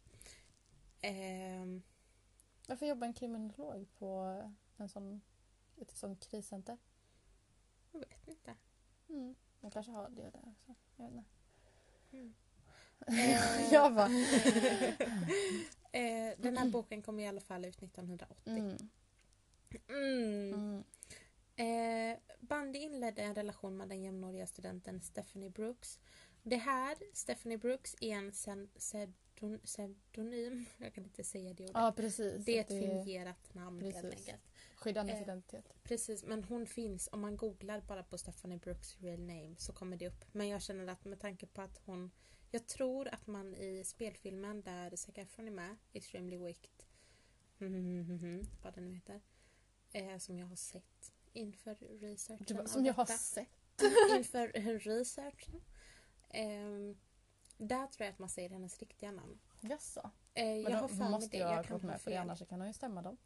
[1.02, 1.84] Ehm,
[2.68, 4.42] Varför jobbar en kriminolog på
[4.78, 5.22] en sån,
[5.82, 6.78] ett sånt kriscenter?
[7.92, 8.56] jag vet inte.
[9.10, 9.36] Mm.
[9.62, 10.76] De kanske har det där också.
[10.98, 11.30] Jag vet inte.
[12.12, 12.34] Mm.
[13.72, 14.10] jag bara...
[15.96, 18.38] Eh, den här boken kom i alla fall ut 1980.
[18.46, 18.78] Mm.
[19.90, 20.54] Mm.
[20.54, 20.84] Mm.
[21.56, 26.00] Eh, Bundy inledde en relation med den jämnåriga studenten Stephanie Brooks.
[26.44, 28.32] Det här, Stephanie Brooks, är en
[29.64, 30.66] pseudonym.
[30.78, 31.76] Jag kan inte säga det ordet.
[31.76, 32.46] Ja, precis.
[32.46, 34.20] det är ett fingerat namn helt Precis.
[34.20, 34.44] enkelt.
[34.76, 35.74] Skyddandes eh, identitet.
[35.84, 39.98] Precis, men hon finns, om man googlar bara på Stephanie Brooks real name så kommer
[39.98, 40.26] det upp.
[40.32, 42.12] Men jag känner att med tanke på att hon
[42.52, 46.84] Jag tror att man i spelfilmen där Zac Efron är med, Extremely Wicked,
[48.64, 49.22] vad den nu heter,
[49.92, 52.58] eh, som jag har sett inför researchen.
[52.58, 53.18] Bara, som jag har detta.
[53.18, 53.48] sett.
[54.18, 54.48] inför
[54.80, 55.62] researchen.
[56.34, 56.98] Ehm,
[57.58, 59.40] där tror jag att man säger hennes riktiga namn.
[59.62, 60.12] Jaså?
[60.34, 61.38] Eh, Men jag då måste det.
[61.38, 63.18] jag ha Jag kan gått ha med för det annars kan hon ju stämma dem.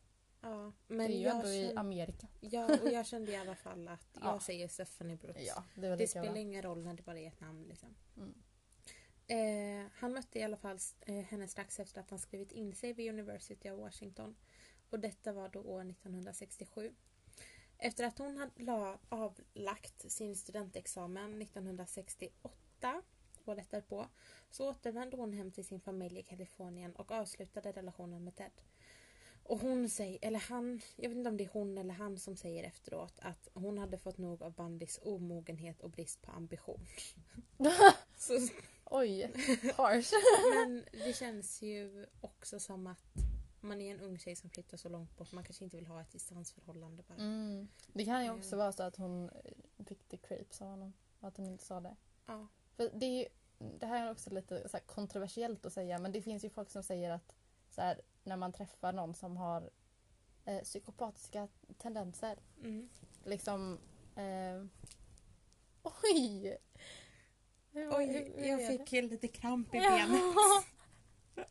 [0.42, 2.28] Ja, det men är ju jag ändå i kände, Amerika.
[2.40, 4.40] ja, och jag kände i alla fall att jag Ja.
[4.40, 5.42] säger Stephanie Brooks.
[5.48, 6.24] Ja, det Det lika bra.
[6.24, 7.64] spelar ingen roll när det bara är ett namn.
[7.68, 7.96] Liksom.
[8.18, 8.34] Mm.
[9.28, 12.94] Eh, han mötte i alla fall eh, henne strax efter att han skrivit in sig
[12.94, 14.36] vid University of Washington.
[14.90, 16.96] Och detta var då år 1967.
[17.78, 22.50] Efter att hon hade la, avlagt sin studentexamen 1968,
[23.46, 24.08] året därpå,
[24.50, 28.52] så återvände hon hem till sin familj i Kalifornien och avslutade relationen med Ted.
[29.44, 32.36] Och hon säger, eller han, jag vet inte om det är hon eller han som
[32.36, 36.86] säger efteråt att hon hade fått nog av Bandys omogenhet och brist på ambition.
[38.16, 38.34] Så,
[38.86, 39.32] Oj,
[39.76, 40.12] harsh.
[40.56, 43.16] men det känns ju också som att
[43.62, 45.32] man är en ung tjej som flyttar så långt bort.
[45.32, 47.18] Man kanske inte vill ha ett distansförhållande bara.
[47.18, 47.68] Mm.
[47.94, 50.94] Det kan ju också vara så att hon eh, fick the creeps av honom.
[51.20, 51.96] Och att hon inte sa det.
[52.26, 52.48] Ja.
[52.78, 53.26] För det, är ju,
[53.80, 56.84] det här är också lite så kontroversiellt att säga men det finns ju folk som
[56.84, 57.36] säger att
[57.70, 59.70] så här, när man träffar någon som har
[60.46, 61.48] eh, psykopatiska
[61.78, 62.38] tendenser.
[62.64, 62.90] Mm.
[63.24, 63.80] Liksom...
[64.16, 64.66] Eh,
[65.84, 66.58] oj!
[67.72, 70.10] Hur- Oj, hur- hur jag fick lite kramp i benet.
[70.10, 70.64] Ja.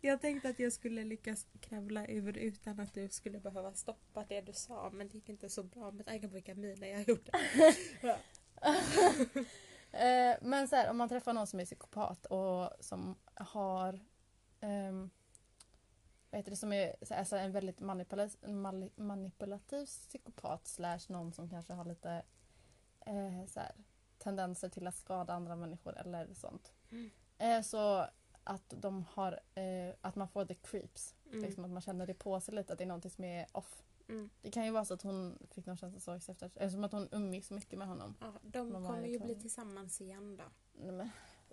[0.00, 4.40] Jag tänkte att jag skulle lyckas kravla ur utan att du skulle behöva stoppa det
[4.40, 4.90] du sa.
[4.90, 7.32] Men det gick inte så bra med tanke på vilka miner jag gjorde.
[9.96, 14.00] Eh, men så här, om man träffar någon som är psykopat och som har
[14.60, 15.10] ehm,
[16.30, 18.50] vad heter det, som är alltså en väldigt manipulativ,
[18.96, 22.22] manipulativ psykopat slash någon som kanske har lite
[23.06, 23.72] eh, så här,
[24.18, 26.72] tendenser till att skada andra människor eller sånt.
[26.90, 27.10] Mm.
[27.38, 28.06] Eh, så
[28.44, 31.14] att de har, eh, att man får the creeps.
[31.26, 31.42] Mm.
[31.44, 33.82] Liksom att man känner det på sig lite att det är någonting som är off.
[34.08, 34.30] Mm.
[34.42, 37.08] Det kan ju vara så att hon fick någon känsla så efter, eftersom att hon
[37.12, 38.14] umgicks så mycket med honom.
[38.20, 40.44] Ja, de var kommer ju ju bli tillsammans igen då.
[40.74, 41.10] Nej, Men,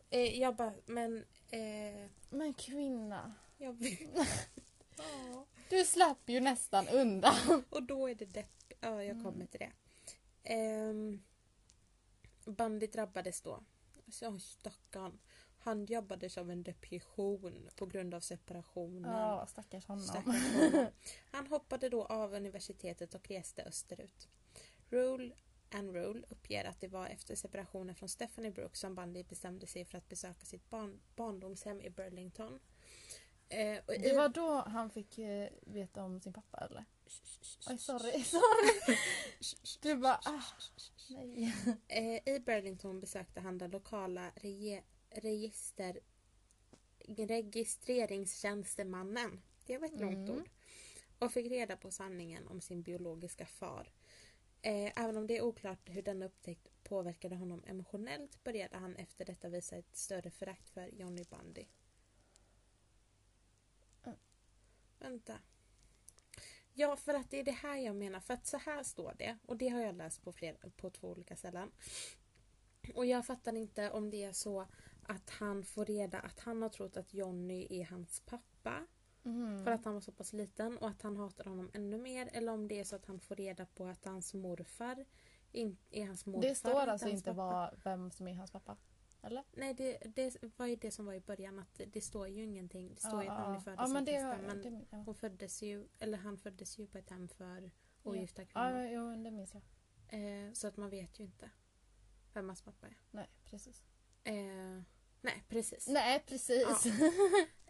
[0.09, 1.25] Eh, jag bara, men...
[1.49, 3.33] Eh, men kvinna.
[3.57, 3.99] jag vet.
[4.97, 5.45] ja.
[5.69, 7.63] Du slapp ju nästan undan.
[7.69, 8.73] Och då är det depp.
[8.79, 9.23] Ja, jag Mm.
[9.23, 9.71] kommer till det.
[10.89, 11.23] Um,
[12.45, 13.63] Bandy drabbades då.
[14.11, 15.19] Så stackarn.
[15.63, 19.11] Han drabbades av en depression på grund av separationen.
[19.11, 20.03] Ja, stackars honom.
[20.05, 20.87] Stackars honom.
[21.31, 24.27] Han hoppade då av universitetet och reste österut.
[24.89, 25.33] Rule
[25.71, 29.85] and Rule uppger att det var efter separationen från Stephanie Brooks som Bundy bestämde sig
[29.85, 32.59] för att besöka sitt barn, barndomshem i Burlington.
[33.49, 36.85] Eh, och Det i- var då han fick eh, veta om sin pappa eller?
[37.69, 38.23] Oj, sorry.
[38.23, 38.97] sorry.
[39.81, 40.41] Du bara, ah,
[41.09, 41.53] nej.
[41.87, 44.83] Eh, I Burlington besökte han den lokala rege-
[45.15, 45.99] register,
[47.07, 49.41] registreringstjänstemannen.
[49.65, 50.41] Det var ett långt Mm.
[50.41, 50.49] ord.
[51.19, 53.91] Och fick reda på sanningen om sin biologiska far.
[54.61, 59.25] Eh, även om det är oklart hur denna upptäckt påverkade honom emotionellt började han efter
[59.25, 61.65] detta visa ett större förakt för Johnny Bundy.
[64.03, 64.17] Mm.
[64.99, 65.39] Vänta.
[66.73, 68.19] Ja, för att det är det här jag menar.
[68.19, 69.37] För att så här står det.
[69.45, 71.71] Och det har jag läst på, fler, på två olika ställen.
[72.93, 74.67] Och jag fattar inte om det är så
[75.07, 78.85] att han får reda att han har trott att Johnny är hans pappa.
[79.25, 79.63] Mm.
[79.63, 82.29] För att han var så pass liten och att han hatar honom ännu mer.
[82.33, 85.05] Eller om det är så att han får reda på att hans morfar
[85.51, 86.41] in, är hans morfar.
[86.41, 88.77] Det står alltså inte vad, vem som är hans pappa?
[89.21, 89.43] Eller?
[89.51, 91.59] Nej, det, det var ju det som var i början.
[91.59, 92.93] att Det, det står ju ingenting.
[92.93, 94.45] Det står ju att han är född ja, som kristen.
[94.45, 94.97] Men det, ja.
[94.97, 97.71] hon föddes ju, eller han föddes ju på ett hem för
[98.03, 98.11] Ja.
[98.11, 98.69] ogifta kvinnor.
[98.69, 99.63] Ja, jo, men det minns jag.
[100.07, 101.49] Eh, så att man vet ju inte
[102.33, 102.97] vem hans pappa är.
[103.11, 103.83] Nej, precis.
[104.23, 104.81] Eh,
[105.23, 105.87] nej, precis.
[105.87, 106.85] Nej, precis.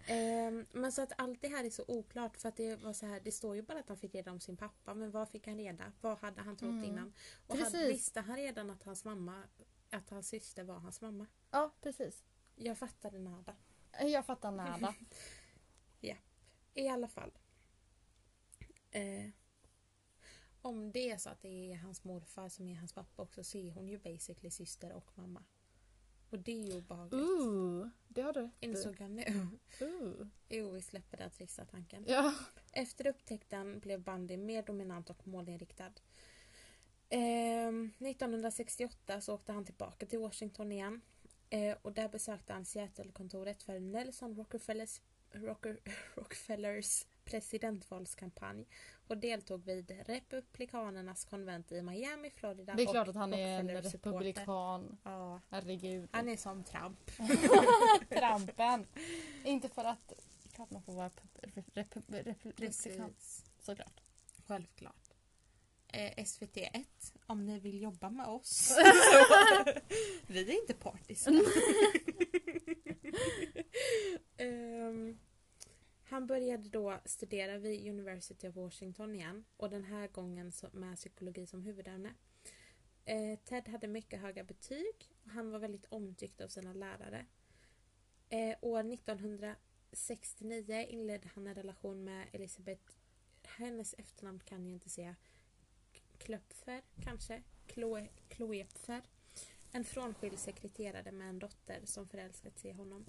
[0.07, 3.05] Ehm, men så att allt det här är så oklart för att det var så
[3.05, 5.47] här, det står ju bara att han fick reda om sin pappa men vad fick
[5.47, 5.91] han reda?
[6.01, 6.83] Vad hade han trott Mm.
[6.83, 7.13] innan?
[7.47, 7.73] Och Precis.
[7.73, 9.43] hade, visste han redan att hans mamma
[9.89, 11.27] att hans syster var hans mamma.
[11.51, 12.23] Ja, precis.
[12.55, 13.55] Jag fattade nada.
[14.01, 14.95] Jag fattar nada.
[16.73, 17.31] I alla fall.
[18.91, 19.29] Eh,
[20.61, 23.57] om det är så att det är hans morfar som är hans pappa också så
[23.57, 25.43] är hon ju basically syster och mamma.
[26.33, 27.13] Och det är ju obehagligt.
[27.13, 28.51] Ooh, det har du rätt.
[28.59, 29.23] Insåg jag nu.
[29.81, 30.27] Ooh.
[30.49, 32.05] Jo, vi släpper den trista tanken.
[32.07, 32.33] Ja.
[32.71, 35.91] Efter upptäckten blev bandy mer dominant och målinriktad.
[37.09, 41.01] Ehm, 1968 så åkte han tillbaka till Washington igen.
[41.49, 45.79] Eh, och där besökte han Seattle-kontoret för Nelson Rockefellers, Rocker,
[46.15, 48.65] Rockefellers presidentvalskampanj
[49.13, 52.73] och deltog vid Republikanernas konvent i Miami, Florida.
[52.73, 54.97] Det är klart att han är en republikan.
[55.03, 56.09] Ja, Herregud.
[56.11, 57.11] han är som Trump.
[58.09, 58.85] Trampen.
[59.43, 60.13] Inte för att
[60.53, 63.13] klart man får vara rep- rep- rep- republikan.
[63.59, 64.01] Såklart.
[64.47, 64.95] Självklart.
[65.87, 66.85] Eh, SVT1,
[67.25, 68.77] om ni vill jobba med oss.
[70.27, 71.27] Vi är inte partis.
[74.37, 75.17] Ehm,
[76.13, 81.45] han började då studera vid University of Washington igen och den här gången med psykologi
[81.45, 82.13] som huvudämne.
[83.05, 87.25] Eh, Ted hade mycket höga betyg och han var väldigt omtyckt av sina lärare.
[88.29, 92.93] Eh, år 1969 inledde han en relation med Elisabeth,
[93.43, 95.15] hennes efternamn kan jag inte säga,
[96.17, 97.43] Klöpfer kanske,
[98.27, 99.01] Kloepfer?
[99.71, 103.05] En frånskild sekreterare med en dotter som förälskat sig i honom.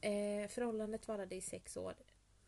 [0.00, 1.94] Eh, förhållandet varade i sex år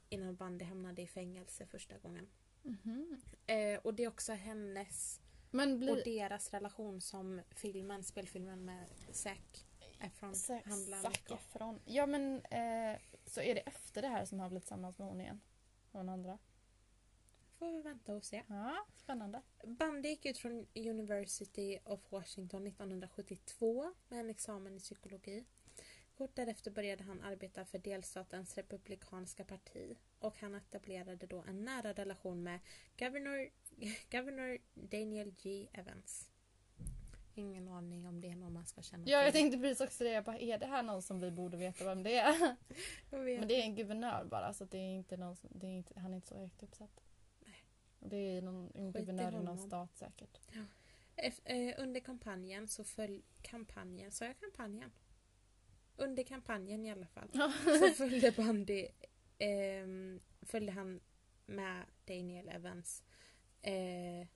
[0.08, 2.28] innan Bundy hamnade i fängelse första gången.
[2.62, 3.20] Mhm.
[3.46, 5.20] Eh, och det är också hennes
[5.50, 6.04] Men och blir...
[6.04, 9.64] deras relation som filmen, spelfilmen med Zac
[10.00, 11.18] Efron Zac handlar Zac.
[11.30, 11.80] Efron.
[11.84, 15.20] Ja men eh, så är det efter det här som han blivit tillsammans med hon
[15.20, 15.40] igen?
[15.92, 16.38] Hon andra?
[17.58, 18.42] Får vi vänta och se.
[18.48, 19.42] Ja, spännande.
[19.64, 25.44] Bundy gick ut från University of Washington 1972 med en examen i psykologi.
[26.18, 31.92] Kort därefter började han arbeta för delstatens republikanska parti och han etablerade då en nära
[31.92, 32.60] relation med
[32.98, 33.48] Governor,
[34.10, 35.68] Governor Daniel G.
[35.72, 36.30] Evans.
[37.34, 39.40] Ingen aning om det är någon man ska känna Ja, jag till.
[39.42, 40.10] tänkte precis också det.
[40.10, 42.56] Jag bara, är det här någon som vi borde veta vem det är?
[43.10, 43.38] Jag vet.
[43.38, 46.00] Men det är en guvernör bara så det är inte någon som, det är inte,
[46.00, 47.00] han är inte så högt uppsatt.
[47.44, 47.64] Nej.
[47.98, 50.38] Det är någon, en guvernör i någon stat säkert.
[51.16, 54.90] Ef- eh, under kampanjen så föll kampanjen, sa jag kampanjen?
[55.98, 57.28] Under kampanjen i alla fall.
[57.78, 58.88] så följde Bundy
[59.38, 61.00] ehm, följde han
[61.46, 63.02] med Daniel Evans
[63.62, 64.26] eh,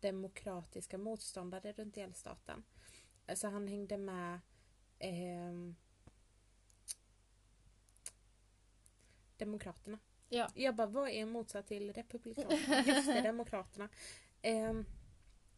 [0.00, 2.64] demokratiska motståndare runt delstaten.
[3.34, 4.40] Så han hängde med
[4.98, 5.74] ehm,
[9.36, 9.98] Demokraterna.
[10.28, 10.48] Ja.
[10.54, 12.82] Jag bara, vad är motsats till Republikanerna?
[12.86, 13.88] Just det, Demokraterna.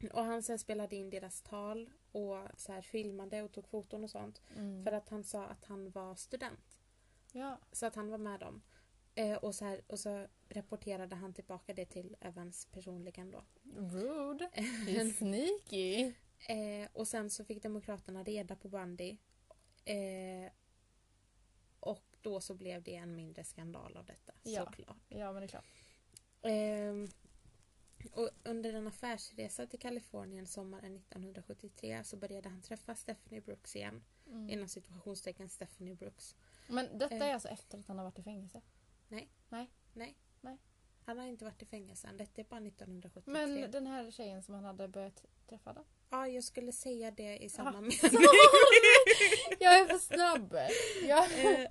[0.00, 4.04] Ehm, och han sen spelade in deras tal och så här filmade och tog foton
[4.04, 4.42] och sånt.
[4.56, 4.84] Mm.
[4.84, 6.80] För att han sa att han var student.
[7.32, 7.58] ja.
[7.72, 8.62] Så att han var med dem.
[9.14, 13.44] Eh, och, så här, och så rapporterade han tillbaka det till Evans personligen då.
[13.76, 14.50] Rude.
[14.54, 16.12] He's sneaky.
[16.48, 19.16] Eh, och sen så fick Demokraterna reda på Bundy.
[19.84, 20.52] Eh,
[21.80, 24.32] och då så blev det en mindre skandal av detta.
[24.42, 24.64] Ja.
[24.64, 24.96] Såklart.
[25.08, 25.64] Ja men det är klart.
[28.12, 34.04] Och under en affärsresa till Kalifornien sommaren 1973 så började han träffa Stephanie Brooks igen.
[34.26, 34.50] Mm.
[34.50, 36.36] Inom situationstecken Stephanie Brooks.
[36.68, 37.22] Men detta Eh.
[37.26, 38.60] är alltså efter att han har varit i fängelse?
[39.08, 39.30] Nej.
[39.48, 39.70] Nej.
[39.92, 40.18] Nej.
[40.40, 40.58] Nej.
[41.04, 42.16] Han har inte varit i fängelse än.
[42.16, 43.32] Detta är bara 1973.
[43.32, 45.84] Men den här tjejen som han hade börjat träffa då?
[46.10, 47.80] Ja, jag skulle säga det i samma Ah.
[47.80, 47.92] mening.
[49.60, 50.56] Jag är för snabb!
[51.08, 51.26] Ja.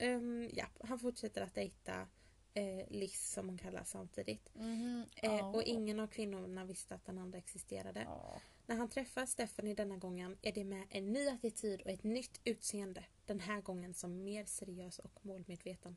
[0.00, 2.06] Eh, ehm, ja, han fortsätter att dejta
[2.54, 4.54] eh, Liz som hon kallas samtidigt.
[4.54, 5.04] Mhm.
[5.16, 5.46] Eh, Ja.
[5.46, 8.00] Och ingen av kvinnorna visste att den andra existerade.
[8.06, 8.40] Ja.
[8.66, 12.40] När han träffar Stephanie denna gången är det med en ny attityd och ett nytt
[12.44, 13.04] utseende.
[13.26, 15.96] Den här gången som mer seriös och målmedveten.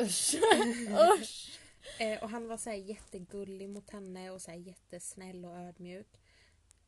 [0.00, 0.34] Usch!
[1.20, 1.60] Usch!
[2.00, 6.06] Eh, och han var så här jättegullig mot henne och så här jättesnäll och ödmjuk.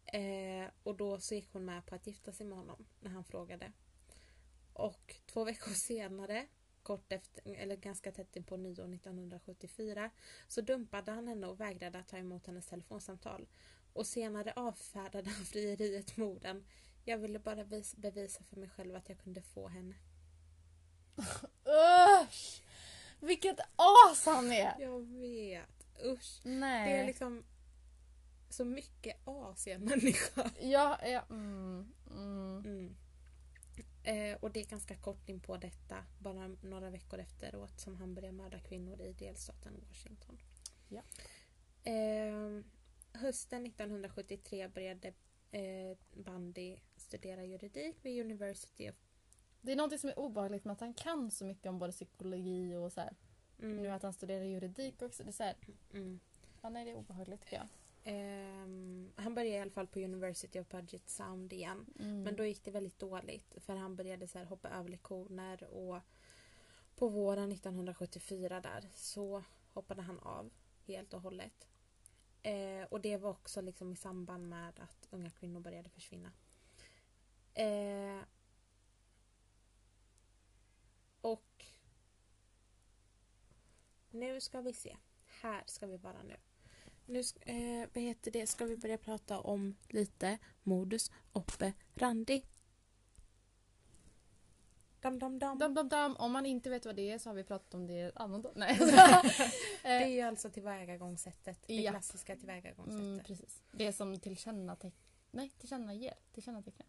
[0.05, 3.25] Eh, och då så gick hon med på att gifta sig med honom när han
[3.25, 3.73] frågade.
[4.73, 6.47] Och två veckor senare,
[6.91, 10.11] kort efter, eller ganska tätt in på nyår 1974,
[10.49, 13.49] så dumpade han henne och vägrade att ta emot hennes telefonsamtal.
[13.93, 16.65] Och senare avfärdade han frieriet med orden
[17.05, 19.95] Jag ville bara vis- bevisa för mig själv att jag kunde få henne.
[22.25, 22.63] Usch!
[23.21, 24.75] Vilket as han är!
[24.81, 26.41] Jag vet, usch.
[26.45, 26.93] Nej.
[26.93, 27.45] Det är liksom
[28.49, 30.51] så mycket as i en människa.
[30.61, 31.23] Ja, ja.
[31.31, 32.63] Mm, mm.
[32.65, 32.97] Mm.
[34.03, 38.15] Eh, och det är ganska kort in på detta, bara några veckor efteråt, som han
[38.15, 40.39] börjar mörda kvinnor i delstaten Washington.
[40.89, 41.03] Ja.
[41.85, 42.65] Eh,
[43.13, 45.09] hösten 1973 började
[45.51, 48.97] eh, Bundy studera juridik vid University of...
[49.61, 52.75] Det är något som är obehagligt med att han kan så mycket om både psykologi
[52.75, 53.17] och så här.
[53.59, 55.23] Mm, Nu att han studerar juridik också.
[55.23, 55.57] Det är så här,
[55.93, 56.21] mm.
[56.63, 57.69] ja, nej, det är obehagligt tycker jag.
[58.05, 61.87] Ehm, han började i alla fall på University of Puget Sound igen.
[61.99, 62.23] Mm.
[62.23, 66.01] Men då gick det väldigt dåligt för han började så hoppa över lektioner och
[66.97, 70.51] på våren 1974 där så hoppade han av
[70.87, 71.69] helt och hållet.
[72.43, 76.33] Eh, och det var också liksom i samband med att unga kvinnor började försvinna.
[77.55, 78.21] Eh,
[81.21, 81.65] och
[84.11, 84.97] nu ska vi se.
[85.27, 86.37] Här ska vi vara nu.
[87.07, 88.47] Nu eh, vad heter det?
[88.47, 92.43] ska vi börja prata om lite modus operandi.
[95.01, 95.59] Dam, dam, dam.
[95.59, 96.17] Dam, dam, dam.
[96.17, 98.53] Om man inte vet vad det är så har vi pratat om det annan dag.
[98.57, 98.79] Nej.
[99.83, 101.59] Det är ju alltså tillvägagångssättet.
[101.67, 101.91] Det Ja.
[101.91, 103.01] klassiska tillvägagångssättet.
[103.01, 103.63] mm, precis.
[103.73, 104.95] Det som tillkännateck...
[105.31, 106.15] Nej, tillkännager.
[106.33, 106.87] Tillkännatecknar.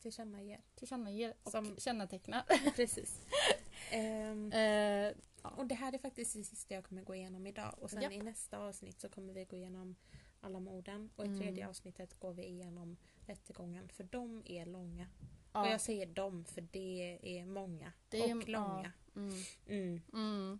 [0.00, 0.60] Tillkännager.
[0.74, 2.42] Tillkännager och Som- kännetecknar.
[2.76, 3.20] Precis.
[3.90, 5.12] Ehm, Eh,
[5.42, 7.74] och det här är faktiskt det sista jag kommer gå igenom idag.
[7.80, 8.12] Och sen Japp.
[8.12, 9.96] i nästa avsnitt så kommer vi gå igenom
[10.40, 11.10] alla morden.
[11.16, 11.40] Och i Mm.
[11.40, 13.88] tredje avsnittet går vi igenom rättegången.
[13.88, 15.06] För de är långa.
[15.52, 17.92] Och ja, jag säger dem för det är många.
[18.08, 18.92] Det är- och långa.
[19.16, 19.34] mm,
[19.66, 20.00] Mm.
[20.12, 20.58] mm,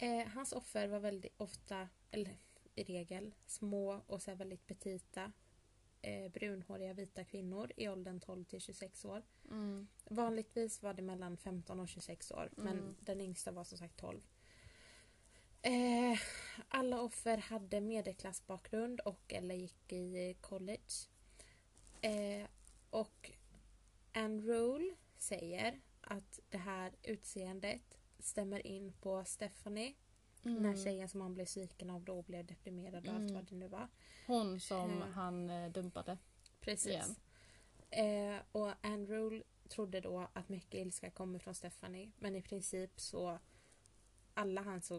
[0.00, 2.36] Eh, hans offer var väldigt ofta, eller
[2.74, 5.32] i regel, små och så väldigt petita.
[6.02, 9.22] Eh, brunhåriga vita kvinnor i åldern 12 till 26 år.
[9.50, 12.96] Mm, Vanligtvis var det mellan 15 och 26 år men Mm.
[13.00, 14.20] den yngsta var som sagt 12.
[15.62, 16.18] Eh,
[16.68, 20.92] alla offer hade medelklassbakgrund och eller gick i college.
[22.00, 22.46] Eh,
[22.90, 23.30] och
[24.12, 29.94] Anne Rule säger att det här utseendet stämmer in på Stephanie.
[30.42, 30.84] Den här mm.
[30.84, 33.34] tjejen som han blev sviken av då blev deprimerad och allt Mm.
[33.34, 33.88] vad det nu var.
[34.26, 35.08] Hon som Eh.
[35.08, 36.18] han eh, dumpade.
[36.60, 36.86] Precis.
[36.86, 37.16] Igen.
[37.90, 42.10] Eh, och Anne Rule trodde då att mycket ilska kommer från Stephanie.
[42.18, 43.38] Men i princip så
[44.34, 44.92] alla hans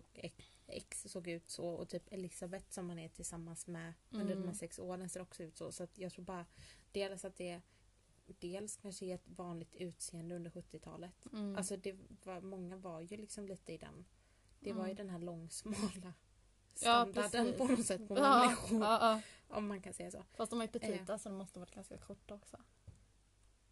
[0.68, 4.44] ex, såg ut så och typ Elisabeth som han är tillsammans med under de här
[4.44, 4.56] Mm.
[4.56, 5.72] sex åren ser också ut så.
[5.72, 6.46] Så jag tror bara
[6.92, 7.62] dels att det
[8.26, 11.26] dels kanske är ett vanligt utseende under 70-talet.
[11.34, 11.56] Mm.
[11.56, 14.06] Alltså det var, många var ju liksom lite i den
[14.60, 14.96] det var ju Mm.
[14.96, 16.14] den här långsmala
[16.82, 17.58] Ja, standarden precis.
[17.58, 18.82] på något sätt på ja, människor.
[18.82, 19.22] ja, ja.
[19.58, 20.24] Om man kan säga så.
[20.34, 22.58] Fast de är petita så de måste varit ganska korta också.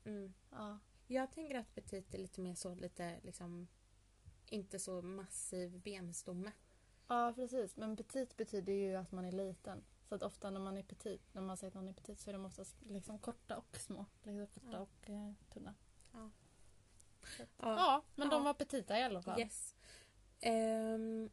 [0.07, 0.33] Mm.
[0.51, 0.79] Ja.
[1.07, 3.67] Jag tänker att petit är lite mer så lite liksom
[4.49, 6.51] inte så massiv benstomme.
[7.07, 7.77] ja, precis.
[7.77, 9.83] Men petit betyder ju att man är liten.
[10.09, 12.29] Så att ofta när man är petit, när man säger att någon är petit så
[12.29, 14.05] är de oftast liksom korta och små.
[14.23, 14.79] Liksom korta Ja.
[14.79, 15.75] och eh, tunna.
[16.13, 16.31] Ja.
[17.57, 18.43] Ja, men de Ja.
[18.43, 19.39] var petita i alla fall.
[19.39, 19.75] Yes.
[20.39, 21.29] Ehm,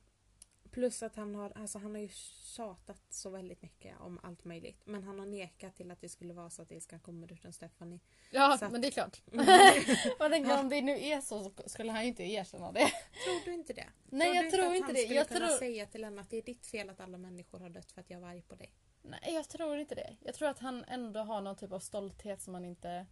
[0.74, 2.08] plus att han har, alltså han har ju
[2.56, 4.80] tjatat så väldigt mycket om allt möjligt.
[4.84, 8.00] Men han har nekat till att det skulle vara så att ilskan kommer utan Stephanie.
[8.30, 9.22] Ja, Så att- men det är klart.
[9.32, 9.46] Mm.
[10.18, 12.88] Jag tänker om det nu är så så skulle han ju inte erkänna det.
[13.24, 13.86] Tror du inte det?
[14.04, 15.02] Nej, tror jag du tror att inte han det.
[15.14, 15.58] Jag kunna tror...
[15.58, 18.10] säga till henne att det är ditt fel att alla människor har dött för att
[18.10, 18.72] jag var arg på dig?
[19.02, 20.16] Nej, jag tror inte det.
[20.20, 23.06] Jag tror att han ändå har någon typ av stolthet som han inte...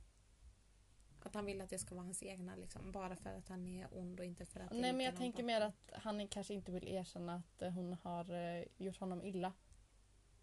[1.24, 2.92] Att han vill att det ska vara hans egna liksom.
[2.92, 5.46] Bara för att han är ond och inte för att Nej, men jag tänker bakom.
[5.46, 9.52] mer att han kanske inte vill erkänna att eh, hon har eh, gjort honom illa.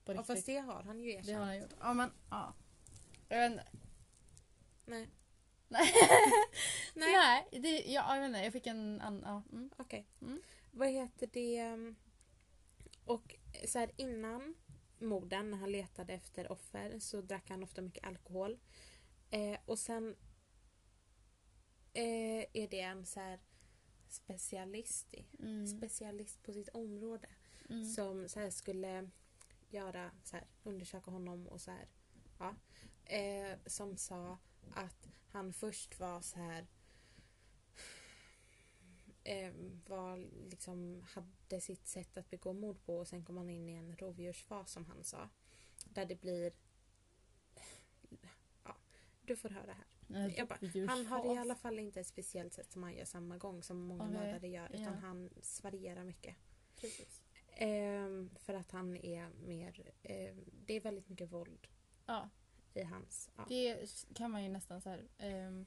[0.05, 1.27] På Ja, fast det har han ju erkänt.
[1.27, 1.73] Det har han gjort.
[1.79, 2.53] Ja, men ja.
[3.29, 3.65] Jag vet inte.
[4.85, 5.09] Nej.
[5.67, 5.93] Nej.
[6.95, 7.47] Nej.
[7.51, 8.39] Det, ja, jag vet inte.
[8.39, 9.23] Jag fick en annan...
[9.25, 9.57] Ja.
[9.57, 9.69] Mm.
[9.77, 10.07] Okej.
[10.21, 10.41] Mm.
[10.71, 11.73] Vad heter det?
[11.73, 11.95] um,
[13.05, 13.35] Och
[13.67, 14.55] så här innan
[14.99, 18.59] morden när han letade efter offer så drack han ofta mycket alkohol.
[19.29, 20.15] Eh, och sen
[21.99, 23.39] eh, är det en så här
[24.07, 25.67] specialist, i- Mm.
[25.67, 27.29] specialist på sitt område
[27.69, 27.85] Mm.
[27.85, 29.09] som så här skulle
[29.69, 31.87] göra så här, undersöka honom och så här.
[32.39, 32.55] Ja,
[33.05, 34.37] eh, som sa
[34.75, 36.67] att han först var så här
[39.23, 39.53] eh,
[39.87, 40.17] var
[40.49, 43.95] liksom hade sitt sätt att begå mord på och sen kom han in i en
[43.97, 45.29] rovdjursfas som han sa.
[45.85, 46.53] Där det blir
[48.63, 48.75] Ja,
[49.21, 49.85] du får höra här.
[50.09, 50.87] Bara.
[50.87, 53.77] Han har i alla fall inte ett speciellt sätt som han gör samma gång som
[53.81, 54.99] många Okej, mördare gör utan ja.
[55.01, 55.29] han
[55.63, 56.35] varierar mycket.
[57.55, 59.91] Ehm, för att han är mer...
[60.03, 61.67] ehm, det är väldigt mycket våld
[62.05, 62.29] Ja,
[62.73, 63.29] i hans...
[63.37, 63.45] Ja.
[63.49, 65.07] det kan man ju nästan så här,
[65.47, 65.65] um,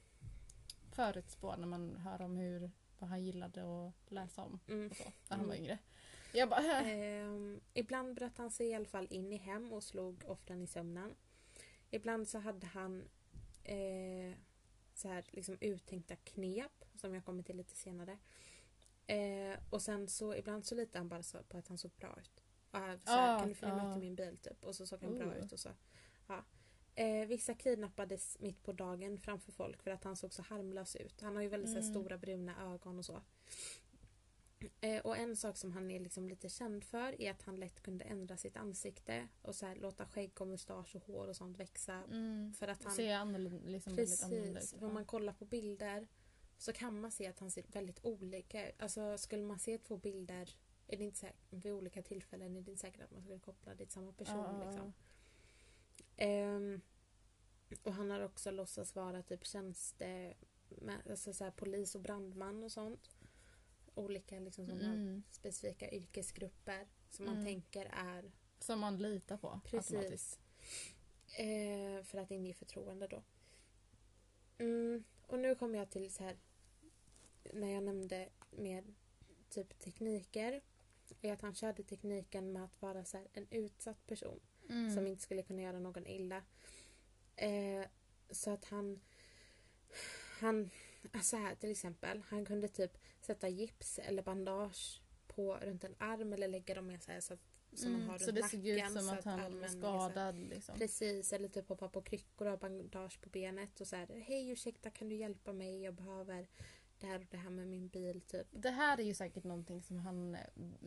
[0.93, 4.91] förutspå när man hör om hur, vad han gillade att läsa om Mm.
[4.91, 5.65] och så, när han var Mm.
[5.65, 5.79] yngre.
[6.33, 6.81] Jag bara...
[6.81, 10.67] Ehm, ibland bröt han sig i alla fall in i hem och slog offren i
[10.67, 11.15] sömnen.
[11.91, 13.09] Ibland så hade han
[13.65, 14.33] eh,
[14.95, 18.19] så här liksom uttänkta knep som jag kommer till lite senare.
[19.07, 22.17] Eh, och sen så ibland så litade han bara så på att han såg bra
[22.21, 22.43] ut.
[22.71, 23.93] Ah, så här, Ah, kan du följa med ah.
[23.93, 24.65] till min bil typ?
[24.65, 25.37] Och så såg han bra Oh.
[25.37, 25.69] ut och så.
[26.27, 26.45] Ja.
[26.95, 31.21] Eh, vissa kidnappades mitt på dagen framför folk för att han såg så harmlös ut.
[31.21, 31.93] Han har ju väldigt så här, Mm.
[31.95, 33.23] stora bruna ögon och så.
[34.81, 37.83] Eh, och en sak som han är liksom lite känd för är att han lätt
[37.83, 41.59] kunde ändra sitt ansikte och så här, låta skägg och mustasch och hår och sånt
[41.59, 41.95] växa.
[41.95, 42.55] Mm.
[42.59, 44.75] För att han Ser annorlunda, liksom väldigt annorlunda Precis.
[44.75, 44.83] ut.
[44.83, 46.07] Om man kollar på bilder
[46.59, 48.83] så kan man se att han ser väldigt olika ut.
[48.83, 50.57] Alltså skulle man se två bilder
[50.87, 53.75] är det inte säkert, vid olika tillfällen är det inte säkert att man skulle koppla
[53.75, 54.61] det till samma person.
[54.61, 54.65] Ja.
[54.65, 54.93] Liksom.
[56.17, 56.81] Ehm,
[57.83, 60.35] och han har också låtsats vara typ tjänste...
[60.69, 63.17] Med, alltså så här, polis och brandman och sånt.
[63.95, 65.23] Olika liksom Mm.
[65.31, 67.47] specifika yrkesgrupper som man Mm.
[67.47, 69.61] tänker är Som man litar på.
[69.65, 70.39] Precis.
[71.39, 73.23] Eh, för att inge förtroende då.
[74.59, 76.37] Mm, och nu kommer jag till så här
[77.53, 78.95] när jag nämnde med
[79.49, 80.61] typ tekniker.
[81.23, 84.41] Är att han körde tekniken med att vara så här, en utsatt person
[84.71, 84.95] Mm.
[84.95, 86.43] som inte skulle kunna göra någon illa.
[87.37, 87.85] Eh,
[88.31, 89.01] så att han
[90.41, 90.71] han,
[91.23, 96.33] så här till exempel, han kunde typ sätta gips eller bandage på runt en arm
[96.33, 97.41] eller lägga dem med så här så att
[97.75, 100.79] som man Mm, har så det såg ut som så att han är skadad liksom.
[100.79, 104.51] Precis, eller typ hoppa på kryckor och ha bandage på benet och så här, hej
[104.51, 106.49] ursäkta kan du hjälpa mig, jag behöver
[106.99, 108.47] det här och det här med min bil typ.
[108.51, 110.35] Det här är ju säkert någonting som han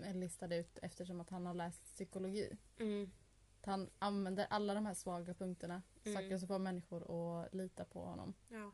[0.04, 2.58] eh, listade ut eftersom att han har läst psykologi.
[2.78, 3.12] Mm.
[3.60, 5.82] Att han använder alla de här svaga punkterna.
[6.04, 6.22] Mm.
[6.22, 8.34] Söker sig på människor och litar på honom.
[8.50, 8.72] Ja,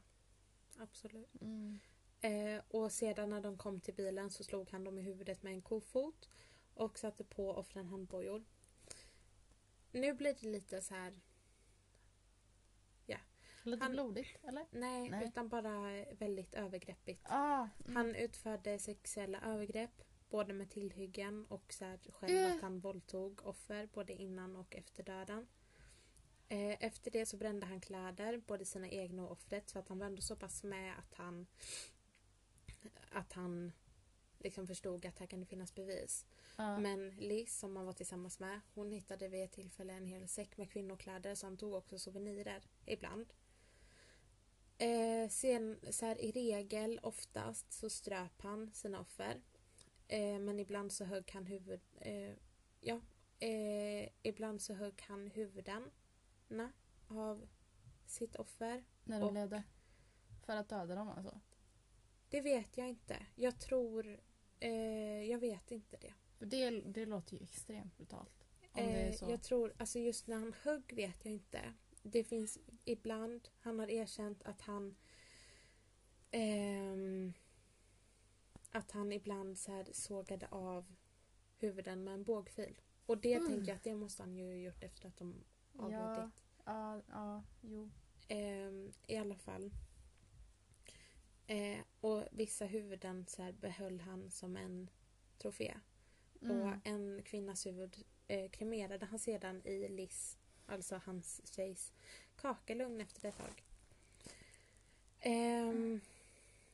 [0.78, 1.41] absolut.
[1.41, 1.80] Mm.
[2.22, 5.53] Eh, och sedan när de kom till bilen så slog han dem i huvudet med
[5.53, 6.30] en kofot
[6.74, 8.43] och satte på offren handbojor.
[9.91, 11.19] Nu blir det lite så här,
[13.63, 14.65] Lite Han- blodigt eller?
[14.72, 15.28] nej, Nej.
[15.28, 17.22] utan bara väldigt övergreppigt.
[17.30, 17.95] Ah, mm.
[17.95, 22.55] Han utförde sexuella övergrepp både med tillhyggen och så här själv Eh.
[22.55, 25.47] att han våldtog offer både innan och efter döden.
[26.47, 29.99] Eh, Efter det så brände han kläder, både sina egna och offret så att han
[29.99, 31.47] var ändå så pass med att han
[33.11, 33.71] att han
[34.39, 36.25] liksom förstod att här kan det finnas bevis.
[36.57, 36.77] Ja.
[36.79, 40.57] Men Liz som han var tillsammans med hon hittade vid ett tillfälle en hel säck
[40.57, 43.34] med kvinnokläder så han tog också souvenirer ibland.
[44.77, 49.41] Eh, sen, så här, I regel, oftast, så ströp han sina offer.
[50.07, 51.82] Eh, men ibland så högg han huvud...
[51.95, 52.34] Eh,
[52.79, 53.01] ja,
[53.39, 55.91] eh, ibland så högg han huvuden
[57.07, 57.47] av
[58.05, 58.84] sitt offer.
[59.03, 59.63] När de och- levde.
[60.45, 61.39] För att döda dem alltså.
[62.32, 63.25] Det vet jag inte.
[63.36, 64.19] Jag tror...
[64.59, 66.13] Eh, jag vet inte det.
[66.45, 68.47] Det, det låter ju extremt brutalt.
[68.61, 69.29] Om det är Eh, så.
[69.29, 71.73] jag tror, alltså just när han högg vet jag inte.
[72.03, 74.95] Det finns ibland, han har erkänt att han
[76.32, 77.34] ehm,
[78.71, 80.95] att han ibland så här sågade av
[81.57, 82.82] huvuden med en bågfil.
[83.05, 83.47] Och det Mm.
[83.47, 85.43] tänker jag att det måste han ju gjort efter att de
[85.77, 86.01] avlidit.
[86.01, 86.32] Ja,
[86.65, 87.89] ja, ja, jo.
[88.27, 89.71] Ehm, I alla fall.
[91.52, 94.89] Eh, och vissa huvuden så här behöll han som en
[95.38, 95.78] trofé.
[96.41, 96.62] Mm.
[96.62, 101.93] Och en kvinnas huvud eh, kremerade han sedan i Liz, alltså hans tjejs
[102.36, 103.64] kakelugn efter ett tag.
[105.20, 106.02] Ehm,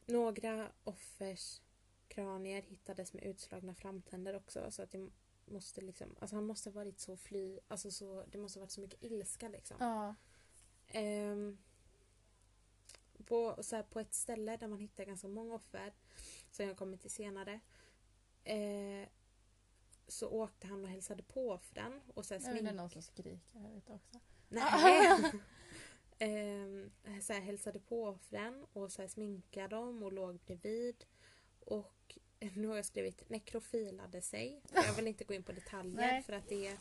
[0.06, 1.62] några offers
[2.08, 4.72] kranier hittades med utslagna framtänder också.
[4.72, 5.10] Så att det
[5.46, 8.72] måste liksom, alltså han måste ha varit så fly, alltså så, det måste ha varit
[8.72, 9.78] så mycket ilska liksom.
[9.80, 10.16] Ja.
[10.88, 11.58] Ehm,
[13.28, 15.94] på, så här, på ett ställe där man hittar ganska många offer,
[16.52, 17.60] som jag kommer till senare,
[18.44, 19.10] eh,
[20.08, 22.76] så åkte han och hälsade på offren och så här, är det smink...
[22.76, 24.20] någon som skriker här ute också.
[24.50, 25.32] Nej.
[26.20, 31.06] Ehm, så här, hälsade på offren och så här, sminkade dem och låg bredvid.
[31.60, 34.62] Och nu har jag skrivit nekrofilade sig.
[34.74, 36.24] Jag vill inte gå in på detaljer Nej.
[36.24, 36.78] för att det är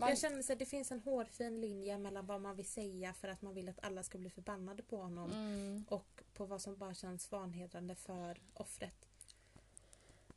[0.00, 3.14] Man, jag känner så att det finns en hårfin linje mellan vad man vill säga
[3.14, 6.60] för att man vill att alla ska bli förbannade på honom mm, och på vad
[6.60, 9.08] som bara känns vanhedrande för offret.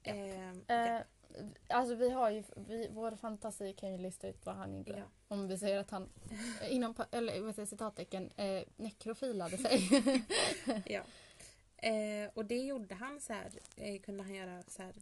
[0.04, 1.04] Ehm, eh, ja.
[1.68, 4.98] alltså vi har ju, vi, vår fantasi kan ju lista ut vad han gjorde.
[4.98, 5.06] Ja.
[5.28, 6.10] Om vi säger att han,
[6.62, 9.90] eh, inom, eller säger jag, citattecken, eh, nekrofilade sig.
[10.86, 11.02] ja.
[11.78, 14.94] Eh, och det gjorde han så här, eh, kunde han göra så här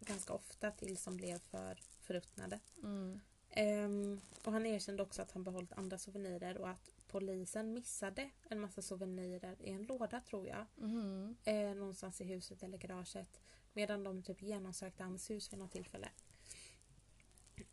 [0.00, 2.60] ganska ofta tills de blev för förruttnade.
[2.82, 3.20] mm.
[3.58, 8.60] Ehm, och han erkände också att han behållit andra souvenirer och att polisen missade en
[8.60, 10.66] massa souvenirer i en låda tror jag.
[10.76, 11.36] Mhm.
[11.44, 13.40] eh, någonstans i huset eller garaget.
[13.72, 16.08] Medan de typ genomsökte hans hus vid något tillfälle.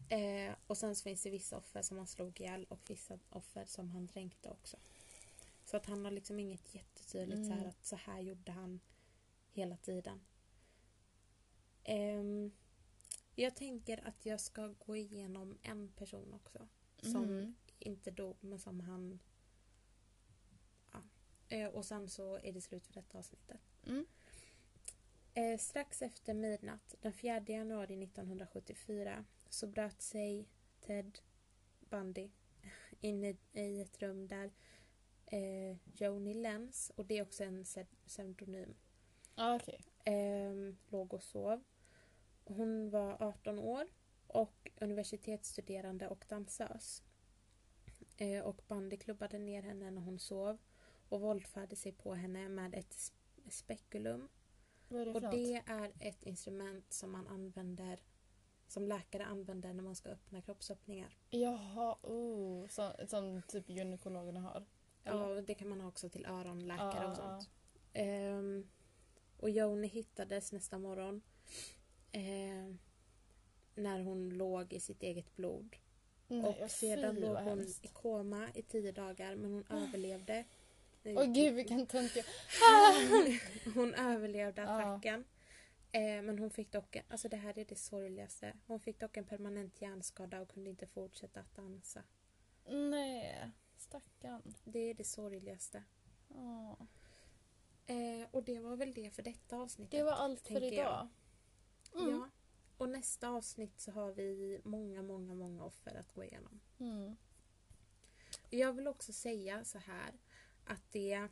[0.09, 3.65] Eh, och sen så finns det vissa offer som han slog ihjäl och vissa offer
[3.65, 4.77] som han dränkte också.
[5.65, 7.69] Så att han har liksom inget jättetydligt så här Mm.
[7.69, 8.79] att så här gjorde han
[9.51, 10.21] hela tiden.
[11.83, 12.51] Ehm,
[13.35, 16.67] jag tänker att jag ska gå igenom en person också.
[17.01, 17.55] Som Mhm.
[17.79, 19.19] inte dog men som han
[21.49, 23.59] Eh, och sen så är det slut för detta avsnittet.
[23.87, 24.05] Mm.
[25.33, 30.47] Eh, strax efter midnatt den 4 januari 1974 så bröt sig
[30.81, 31.19] Ted
[31.79, 32.31] Bundy
[32.99, 34.51] in i, i ett rum där
[35.25, 38.75] eh, Joni Lenz, och det är också en pse- pseudonym,
[39.35, 39.81] Ja, okej.
[40.05, 41.63] eh, låg och sov.
[42.45, 43.87] Hon var 18 år
[44.27, 47.03] och universitetsstuderande och dansös.
[48.17, 50.57] Eh, och Bundy klubbade ner henne när hon sov
[51.09, 54.29] och våldförde sig på henne med ett sp- spekulum.
[54.87, 57.99] Vad är det Och det är ett instrument som man använder
[58.67, 61.17] som läkare använder när man ska öppna kroppsöppningar.
[61.29, 64.65] Jaha, oh, som, som typ gynekologerna har.
[65.03, 67.49] Ja, och det kan man ha också till öronläkare Ja, och ja, sånt.
[67.93, 68.67] Ehm,
[69.37, 71.21] och Joni hittades nästa morgon
[72.13, 72.79] ehm,
[73.75, 75.75] när hon låg i sitt eget blod.
[76.27, 77.85] Nej, och sedan låg hon hemskt.
[77.85, 80.45] i koma i tio dagar men hon överlevde.
[81.05, 82.23] Åh gud vilken töntig...
[83.73, 84.67] hon överlevde Ja.
[84.67, 85.25] attacken.
[85.91, 88.53] Eh, men hon fick dock, alltså det här är det sorgligaste.
[88.67, 92.03] Hon fick dock en permanent hjärnskada och kunde inte fortsätta att dansa.
[92.65, 94.53] Nej, stackarn.
[94.63, 95.83] Det är det sorgligaste.
[96.29, 96.75] Åh.
[97.85, 99.91] Eh, och det var väl det för detta avsnittet.
[99.91, 101.07] Det var allt för idag.
[101.95, 102.09] Mm.
[102.09, 102.29] Ja.
[102.77, 106.59] Och nästa avsnitt så har vi många, många, många offer att gå igenom.
[106.79, 107.15] Mm.
[108.49, 110.13] Jag vill också säga så här
[110.65, 111.27] att det...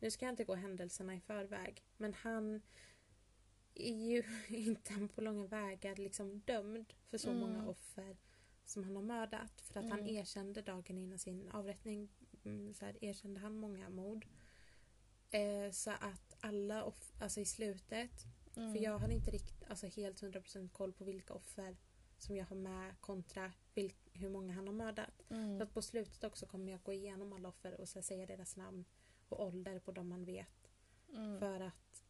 [0.00, 2.62] Nu ska jag inte gå händelserna i förväg, men han
[3.74, 7.40] är ju inte på långa vägar liksom dömd för så Mm.
[7.40, 8.16] många offer
[8.64, 9.60] som han har mördat.
[9.60, 10.16] För att han Mm.
[10.16, 12.08] erkände dagen innan sin avrättning
[12.44, 14.26] mm, så här, erkände han många mord.
[15.30, 18.24] Eh, så att alla off- alltså i slutet
[18.58, 18.72] Mm.
[18.74, 21.76] för jag har inte riktigt, alltså helt 100% koll på vilka offer
[22.18, 25.22] som jag har med kontra vil- hur många han har mördat.
[25.28, 25.62] Så Mm.
[25.62, 28.84] att på slutet också kommer jag gå igenom alla offer och så säga deras namn
[29.28, 30.70] och ålder på dem man vet.
[31.12, 31.38] Mm.
[31.38, 32.04] För att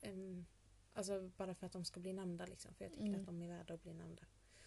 [0.00, 0.46] ehm,
[0.94, 2.74] Alltså bara för att de ska bli nämnda liksom.
[2.74, 3.20] För jag tycker Mm.
[3.20, 4.22] att de är värda att bli nämnda.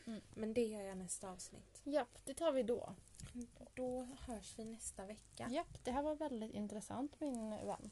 [0.05, 0.21] Mm.
[0.33, 1.81] Men det gör jag nästa avsnitt.
[1.83, 2.95] Japp, det tar vi då.
[3.75, 5.47] Då hörs vi nästa vecka.
[5.51, 7.91] Japp, det här var väldigt intressant min vän.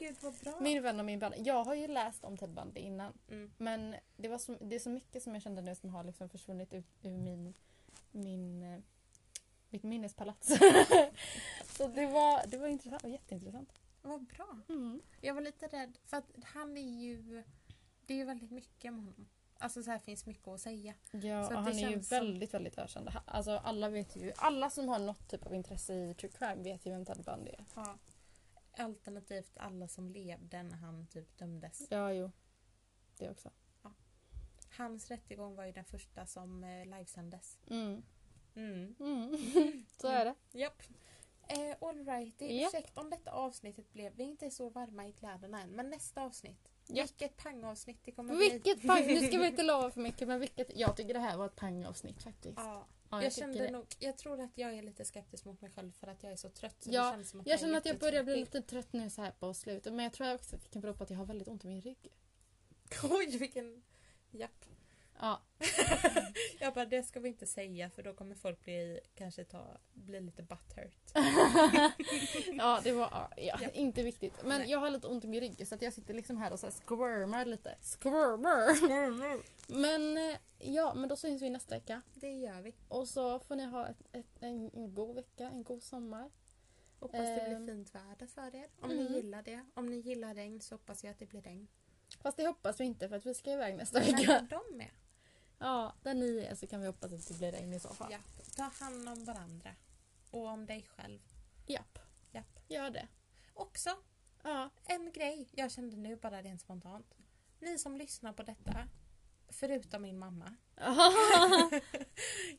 [0.00, 0.54] Gud vad bra.
[0.60, 1.32] Min vän och min vän.
[1.36, 3.12] Jag har ju läst om Ted Bundy innan.
[3.28, 3.50] Mm.
[3.56, 6.28] Men det, var så, det är så mycket som jag kände nu som har liksom
[6.28, 7.54] försvunnit ut ur min,
[8.10, 8.80] min, eh,
[9.70, 10.48] mitt minnespalats.
[11.76, 13.72] så det var, det var intressant, jätteintressant.
[14.02, 14.58] Vad bra.
[14.68, 15.02] Mm.
[15.20, 17.44] Jag var lite rädd för att han är ju...
[18.06, 19.28] Det är ju väldigt mycket med honom.
[19.58, 20.94] Alltså så här finns mycket att säga.
[21.10, 23.08] Ja, Så och han är ju som- väldigt, väldigt ökänd.
[23.26, 26.86] Alltså alla vet ju, alla som har något typ av intresse i true crime vet
[26.86, 27.64] ju vem Ted Bundy är.
[27.74, 27.98] Ja.
[28.78, 31.86] Alternativt alla som levde när han typ dömdes.
[31.90, 32.30] Ja, jo.
[33.18, 33.50] Det också.
[34.76, 37.58] Hans rättegång var ju den första som eh, livesändes.
[37.70, 38.02] Mm.
[38.54, 38.94] Mm.
[39.00, 39.36] Mm.
[40.00, 40.34] så är det.
[40.58, 40.82] Japp.
[41.48, 42.68] Eh, Alrighty, Japp.
[42.74, 44.12] ursäkta om detta avsnittet blev...
[44.16, 46.68] Vi är inte så varma i kläderna än, men nästa avsnitt.
[46.88, 47.10] Japp.
[47.10, 48.50] Vilket pangavsnitt det kommer bli.
[48.50, 49.06] Vilket pang!
[49.06, 51.56] Nu ska vi inte lova för mycket men vilket, jag tycker det här var ett
[51.56, 52.58] pangavsnitt faktiskt.
[52.58, 55.70] Ja, Ja, jag, tycker kände nog, jag tror att jag är lite skeptisk mot mig
[55.70, 56.76] själv för att jag är så trött.
[56.82, 59.54] Så Ja, Jag är känner att jag börjar bli lite trött nu så här på
[59.54, 61.64] slutet men jag tror också att det kan bero på att jag har väldigt ont
[61.64, 62.12] i min rygg.
[63.10, 63.82] Oj, vilken...
[64.30, 64.64] Japp.
[65.20, 65.40] Ja,
[66.60, 70.20] Jag bara, det ska vi inte säga för då kommer folk bli, kanske ta, bli
[70.20, 70.96] lite butthurt.
[72.58, 74.34] ja det var ja, ja, inte viktigt.
[74.44, 74.70] Men Nej.
[74.70, 76.66] jag har lite ont i min rygg så att jag sitter liksom här och så
[76.66, 77.76] här squirmar lite.
[78.00, 78.68] Squirmar!
[79.72, 82.02] Men eh, ja, men då syns vi nästa vecka.
[82.14, 82.74] Det gör vi.
[82.88, 86.30] Och så får ni ha ett, ett, en, en god vecka, en god sommar.
[87.00, 87.64] Hoppas det Ehm.
[87.64, 88.68] blir fint väder för er.
[88.80, 89.04] Om Mm.
[89.04, 89.64] ni gillar det.
[89.74, 91.68] Om ni gillar regn så hoppas jag att det blir regn.
[92.22, 94.46] Fast det hoppas vi inte för att vi ska iväg nästa Men vecka.
[94.50, 94.90] de med.
[95.58, 98.12] Ja, där ni är så kan vi hoppas att det blir regn i så fall.
[98.12, 98.18] Ja.
[98.56, 99.70] Ta hand om varandra.
[100.30, 101.20] Och om dig själv.
[101.66, 101.98] Japp,
[102.32, 102.58] Japp.
[102.68, 103.08] gör det.
[103.54, 103.90] Också
[104.42, 104.70] Ja.
[104.84, 107.14] en grej jag kände nu bara rent spontant.
[107.60, 108.88] Ni som lyssnar på detta,
[109.48, 110.54] förutom min mamma.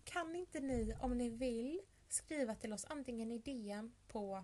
[0.04, 4.44] Kan inte ni, om ni vill, skriva till oss antingen i DM på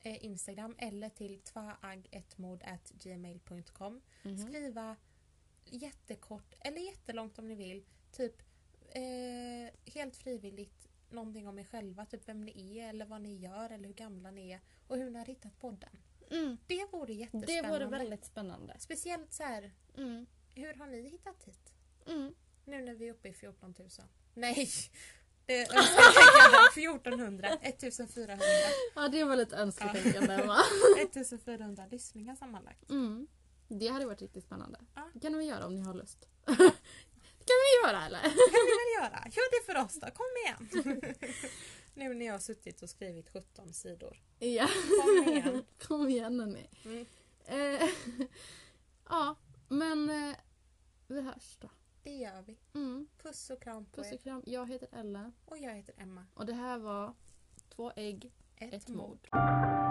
[0.00, 4.38] eh, Instagram eller till tvaag1mod.gmail.com Mhm.
[4.38, 4.96] Skriva
[5.64, 7.84] jättekort eller jättelångt om ni vill.
[8.12, 8.42] Typ
[8.88, 12.06] eh, helt frivilligt någonting om er själva.
[12.06, 15.10] Typ vem ni är eller vad ni gör eller hur gamla ni är och hur
[15.10, 15.98] ni har hittat podden.
[16.30, 16.56] Mm.
[16.66, 17.68] Det vore Det jättespännande.
[17.68, 18.76] vore väldigt spännande.
[18.78, 20.26] Speciellt så här, Mm.
[20.54, 21.72] hur har ni hittat hit?
[22.06, 22.34] Mm.
[22.64, 23.88] Nu när vi är uppe i 14 000.
[24.34, 24.68] Nej!
[25.46, 28.36] Det lägga 1400, 1400.
[28.94, 30.58] Ja, det var lite önsketänkande va?
[31.02, 32.90] 1400 lyssningar sammanlagt.
[32.90, 33.26] Mm.
[33.78, 34.80] Det hade varit riktigt spännande.
[34.94, 35.10] Ja.
[35.14, 36.28] Det kan vi göra om ni har lust.
[36.46, 38.22] det kan vi göra eller?
[38.22, 39.24] Det kan vi väl göra?
[39.30, 40.86] Gör det för oss då, kom igen!
[41.94, 44.22] nu när jag har suttit och skrivit 17 sidor.
[44.38, 44.68] Ja.
[45.04, 45.64] Kom igen.
[45.86, 46.68] Kom igen hörni.
[46.84, 47.06] Mm.
[47.44, 47.88] Eh,
[49.08, 49.36] ja,
[49.68, 50.36] men eh,
[51.06, 51.70] vi hörs då.
[52.02, 52.58] Det gör vi.
[52.74, 53.06] Mm.
[53.22, 54.42] Puss och kram på Puss och kram.
[54.46, 56.26] Jag heter Ella Och jag heter Emma.
[56.34, 57.14] och det här var
[57.76, 59.28] Två ägg, Ett, ett mord.
[59.32, 59.81] mord.